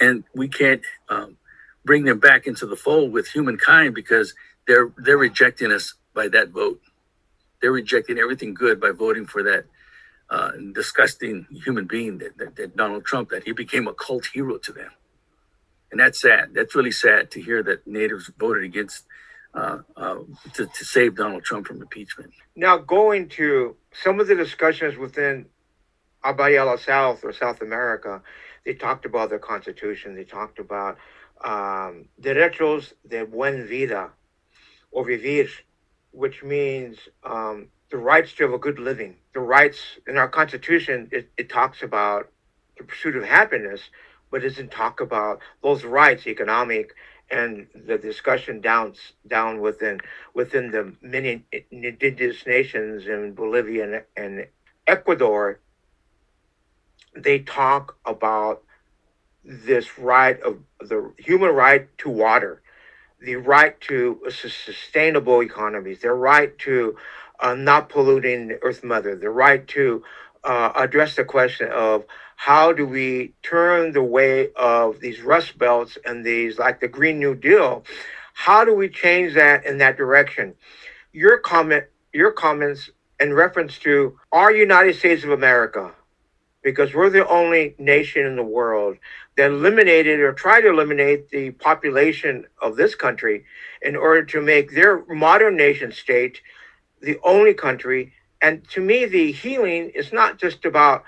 [0.00, 1.36] and we can't um,
[1.84, 4.34] bring them back into the fold with humankind because
[4.66, 6.80] they're they're rejecting us by that vote.
[7.60, 9.64] They're rejecting everything good by voting for that
[10.30, 13.30] uh, disgusting human being that, that, that Donald Trump.
[13.30, 14.90] That he became a cult hero to them,
[15.90, 16.54] and that's sad.
[16.54, 19.04] That's really sad to hear that natives voted against
[19.54, 20.20] uh, uh,
[20.54, 22.32] to, to save Donald Trump from impeachment.
[22.56, 25.46] Now, going to some of the discussions within
[26.24, 28.22] Abya Yala South or South America,
[28.64, 30.14] they talked about their constitution.
[30.14, 30.98] They talked about
[31.42, 34.10] um, derechos de buen vida,
[34.90, 35.48] or vivir,
[36.12, 39.16] which means um, the rights to have a good living.
[39.34, 42.30] The rights in our Constitution, it, it talks about
[42.76, 43.80] the pursuit of happiness,
[44.30, 46.94] but doesn't talk about those rights, economic,
[47.30, 48.94] and the discussion down
[49.26, 50.00] down within
[50.34, 54.46] within the many indigenous nations in Bolivia and, and
[54.86, 55.60] Ecuador.
[57.14, 58.62] They talk about
[59.44, 62.62] this right of the human right to water,
[63.20, 66.96] the right to sustainable economies, their right to
[67.40, 70.02] uh, not polluting the Earth Mother, the right to
[70.44, 72.04] uh, address the question of
[72.36, 77.18] how do we turn the way of these rust belts and these like the Green
[77.18, 77.84] New Deal,
[78.32, 80.54] how do we change that in that direction?
[81.12, 82.88] Your comment, your comments
[83.18, 85.92] in reference to our United States of America,
[86.62, 88.96] because we're the only nation in the world
[89.36, 93.44] that eliminated or tried to eliminate the population of this country
[93.82, 96.40] in order to make their modern nation state
[97.00, 98.12] the only country.
[98.42, 101.04] And to me, the healing is not just about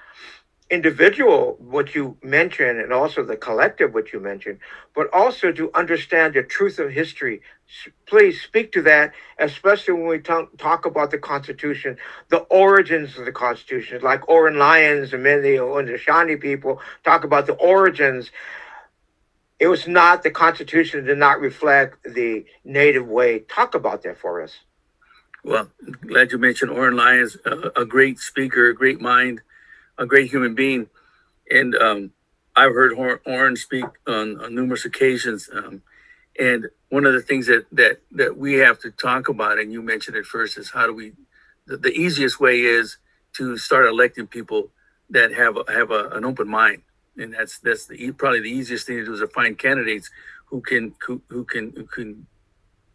[0.72, 4.58] individual, what you mentioned, and also the collective, what you mentioned,
[4.94, 7.42] but also to understand the truth of history.
[8.06, 11.98] Please speak to that, especially when we talk, talk about the Constitution,
[12.30, 17.22] the origins of the Constitution, like Oren Lyons and many of the Shani people talk
[17.22, 18.30] about the origins.
[19.60, 23.40] It was not the Constitution did not reflect the native way.
[23.40, 24.54] Talk about that for us.
[25.44, 25.70] Well,
[26.06, 29.42] glad you mentioned Oren Lyons, a, a great speaker, a great mind,
[30.02, 30.88] a great human being.
[31.50, 32.12] And um,
[32.54, 32.92] I've heard
[33.24, 35.48] Oren speak on, on numerous occasions.
[35.52, 35.82] Um,
[36.38, 39.82] and one of the things that, that, that we have to talk about, and you
[39.82, 41.12] mentioned it first, is how do we,
[41.66, 42.98] the, the easiest way is
[43.34, 44.70] to start electing people
[45.10, 46.82] that have, have a, an open mind.
[47.16, 50.10] And that's, that's the, probably the easiest thing to do is to find candidates
[50.46, 52.26] who can, who, who can, who can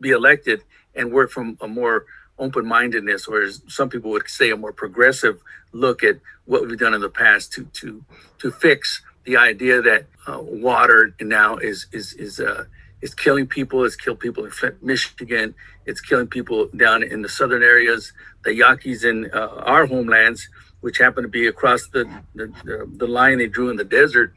[0.01, 0.63] be elected
[0.95, 2.05] and work from a more
[2.39, 6.93] open-mindedness, or as some people would say, a more progressive look at what we've done
[6.93, 8.03] in the past to to
[8.39, 12.65] to fix the idea that uh, water now is is is uh,
[13.01, 13.83] is killing people.
[13.83, 15.55] It's killed people in Flint, Michigan.
[15.85, 18.13] It's killing people down in the southern areas,
[18.43, 20.49] the Yaquis in uh, our homelands,
[20.81, 24.33] which happen to be across the, the the, the line they drew in the desert.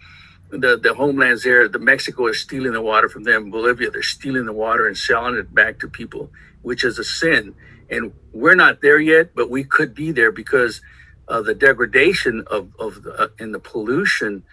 [0.51, 3.53] The, the homelands there, the Mexico is stealing the water from them.
[3.53, 6.28] Bolivia, they're stealing the water and selling it back to people,
[6.62, 7.55] which is a sin
[7.91, 10.80] and we're not there yet, but we could be there because
[11.28, 14.45] of the degradation of, of the, uh, and the pollution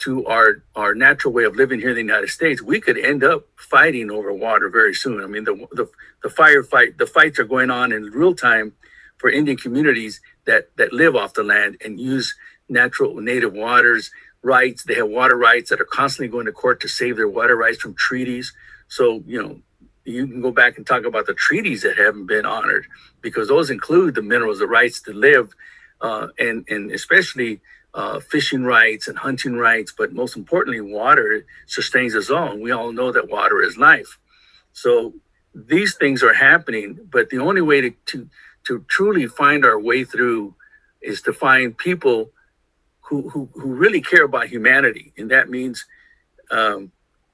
[0.00, 3.24] to our our natural way of living here in the United States, we could end
[3.24, 5.22] up fighting over water very soon.
[5.22, 5.88] I mean, the the,
[6.22, 8.74] the firefight, the fights are going on in real time
[9.18, 12.34] for Indian communities that that live off the land and use
[12.68, 14.10] natural native waters
[14.42, 14.84] rights.
[14.84, 17.78] They have water rights that are constantly going to court to save their water rights
[17.78, 18.52] from treaties.
[18.88, 19.60] So you know,
[20.04, 22.86] you can go back and talk about the treaties that haven't been honored
[23.20, 25.54] because those include the minerals, the rights to live,
[26.00, 27.60] uh, and and especially
[27.94, 29.92] uh, fishing rights and hunting rights.
[29.96, 32.58] But most importantly, water sustains us all.
[32.58, 34.18] we all know that water is life.
[34.72, 35.14] So
[35.54, 38.28] these things are happening, but the only way to to,
[38.64, 40.54] to truly find our way through
[41.00, 42.30] is to find people
[43.02, 45.84] who who, who really care about humanity, and that means.
[46.50, 46.92] Um,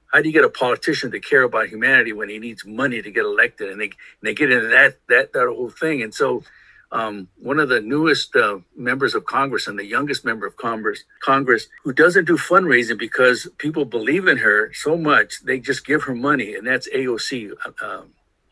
[0.09, 3.11] how do you get a politician to care about humanity when he needs money to
[3.11, 3.69] get elected?
[3.69, 3.93] And they and
[4.23, 6.01] they get into that that that whole thing.
[6.01, 6.43] And so,
[6.91, 11.03] um, one of the newest uh, members of Congress and the youngest member of Congress,
[11.21, 16.03] Congress, who doesn't do fundraising because people believe in her so much, they just give
[16.03, 18.09] her money, and that's AOC, uh, um,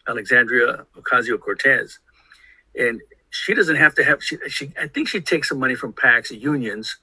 [0.08, 2.00] Alexandria Ocasio Cortez,
[2.78, 3.02] and
[3.32, 4.24] she doesn't have to have.
[4.24, 6.98] She, she, I think she takes some money from PACs, unions,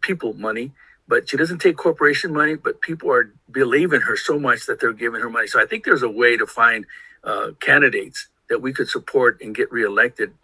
[0.00, 0.72] people money
[1.10, 2.56] but she doesn't take corporation money.
[2.56, 5.48] But people are believing her so much that they're giving her money.
[5.48, 6.86] So I think there's a way to find
[7.24, 10.34] uh, candidates that we could support and get reelected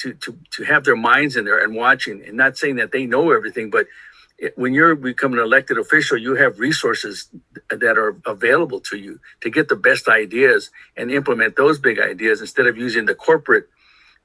[0.00, 3.06] to to to have their minds in there and watching, and not saying that they
[3.06, 3.88] know everything, but
[4.56, 7.28] when you're becoming an elected official, you have resources
[7.70, 12.40] that are available to you to get the best ideas and implement those big ideas
[12.42, 13.68] instead of using the corporate.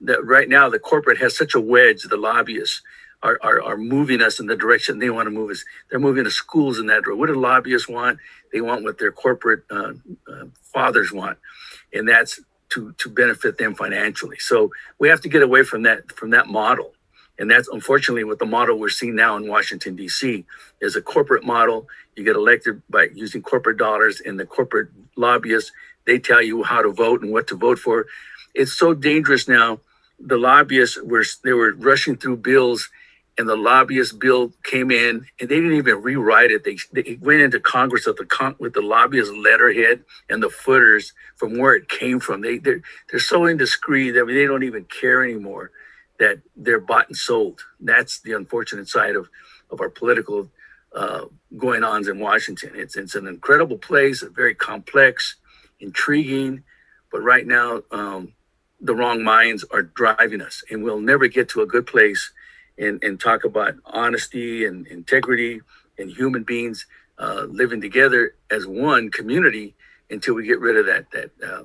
[0.01, 2.81] That right now the corporate has such a wedge, the lobbyists
[3.23, 5.63] are, are, are moving us in the direction they want to move us.
[5.89, 7.19] They're moving the schools in that direction.
[7.19, 8.19] What do lobbyists want?
[8.53, 9.93] They want what their corporate uh,
[10.31, 11.37] uh, fathers want,
[11.93, 12.39] and that's
[12.69, 14.37] to to benefit them financially.
[14.39, 16.93] So we have to get away from that from that model,
[17.39, 20.45] and that's unfortunately what the model we're seeing now in Washington D.C.
[20.81, 21.87] is a corporate model.
[22.15, 25.71] You get elected by using corporate dollars, and the corporate lobbyists
[26.05, 28.07] they tell you how to vote and what to vote for.
[28.55, 29.81] It's so dangerous now.
[30.19, 32.89] The lobbyists were they were rushing through bills
[33.37, 36.63] and the lobbyist bill came in, and they didn't even rewrite it.
[36.63, 41.13] They, they went into Congress with the con- with the lobbyist letterhead and the footers
[41.37, 42.41] from where it came from.
[42.41, 42.81] They they're
[43.11, 45.71] they're so indiscreet that they don't even care anymore
[46.19, 47.61] that they're bought and sold.
[47.81, 49.29] That's the unfortunate side of
[49.71, 50.49] of our political
[50.95, 51.25] uh,
[51.57, 52.71] going ons in Washington.
[52.75, 55.37] It's it's an incredible place, very complex,
[55.79, 56.63] intriguing,
[57.11, 58.33] but right now um,
[58.81, 62.31] the wrong minds are driving us, and we'll never get to a good place
[62.77, 65.61] and, and talk about honesty and integrity
[65.97, 66.85] and human beings
[67.19, 69.75] uh, living together as one community
[70.09, 71.63] until we get rid of that that uh,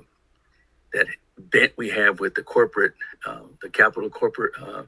[0.93, 1.07] that
[1.37, 2.93] bent we have with the corporate
[3.25, 4.83] uh, the capital corporate uh,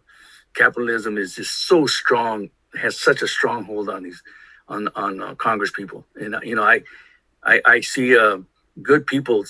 [0.53, 2.49] capitalism is just so strong
[2.79, 4.23] has such a stronghold on these
[4.67, 6.05] on on uh, Congress people.
[6.15, 6.83] And uh, you know I
[7.43, 8.17] I, I see
[8.81, 9.45] good people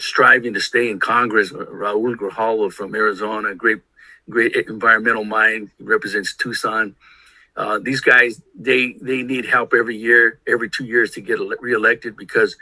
[0.00, 3.80] striving to stay in Congress Raul Grijalva from Arizona great
[4.30, 5.70] great environmental mind.
[5.80, 6.94] Represents Tucson.
[7.56, 12.16] Uh, these guys, they they need help every year, every two years to get reelected
[12.16, 12.56] because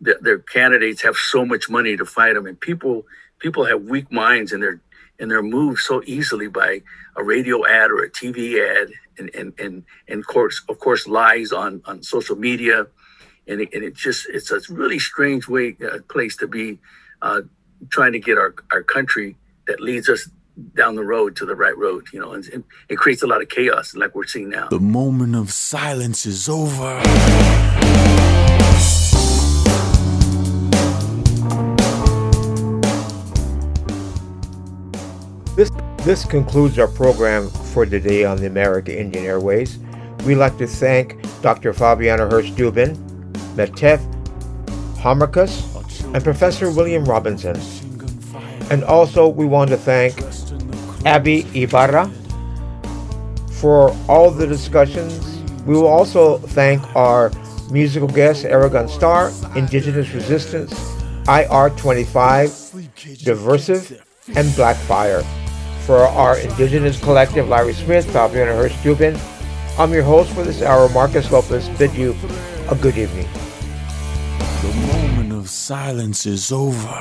[0.00, 3.06] the, their candidates have so much money to fight them, and people
[3.38, 4.80] people have weak minds and they're
[5.18, 6.82] and they're moved so easily by
[7.16, 11.52] a radio ad or a TV ad, and and and and course of course lies
[11.52, 12.86] on on social media,
[13.46, 16.78] and it, and it just it's a really strange way uh, place to be
[17.22, 17.42] uh,
[17.90, 19.36] trying to get our our country
[19.66, 20.28] that leads us
[20.74, 23.42] down the road to the right road, you know, and, and it creates a lot
[23.42, 24.68] of chaos like we're seeing now.
[24.68, 27.00] The moment of silence is over.
[35.56, 39.78] This, this concludes our program for today on the American Indian Airwaves.
[40.24, 41.72] We'd like to thank Dr.
[41.72, 42.96] Fabiana Hirsch Dubin,
[43.56, 44.00] Metef
[45.04, 47.60] Harmachis, and Professor William Robinson.
[48.70, 50.14] And also, we want to thank
[51.04, 52.10] Abby Ibarra
[53.60, 55.42] for all the discussions.
[55.66, 57.30] We will also thank our
[57.70, 60.72] musical guest, Aragon Star, Indigenous Resistance,
[61.24, 62.48] IR25,
[63.22, 65.22] Diversive, and Blackfire.
[65.84, 69.20] For our Indigenous Collective, Larry Smith, Fabiana Hirsch Dubin,
[69.78, 71.68] I'm your host for this hour, Marcus Lopez.
[71.78, 72.14] Bid you
[72.70, 73.28] a good evening.
[74.62, 76.98] The moment of silence is over.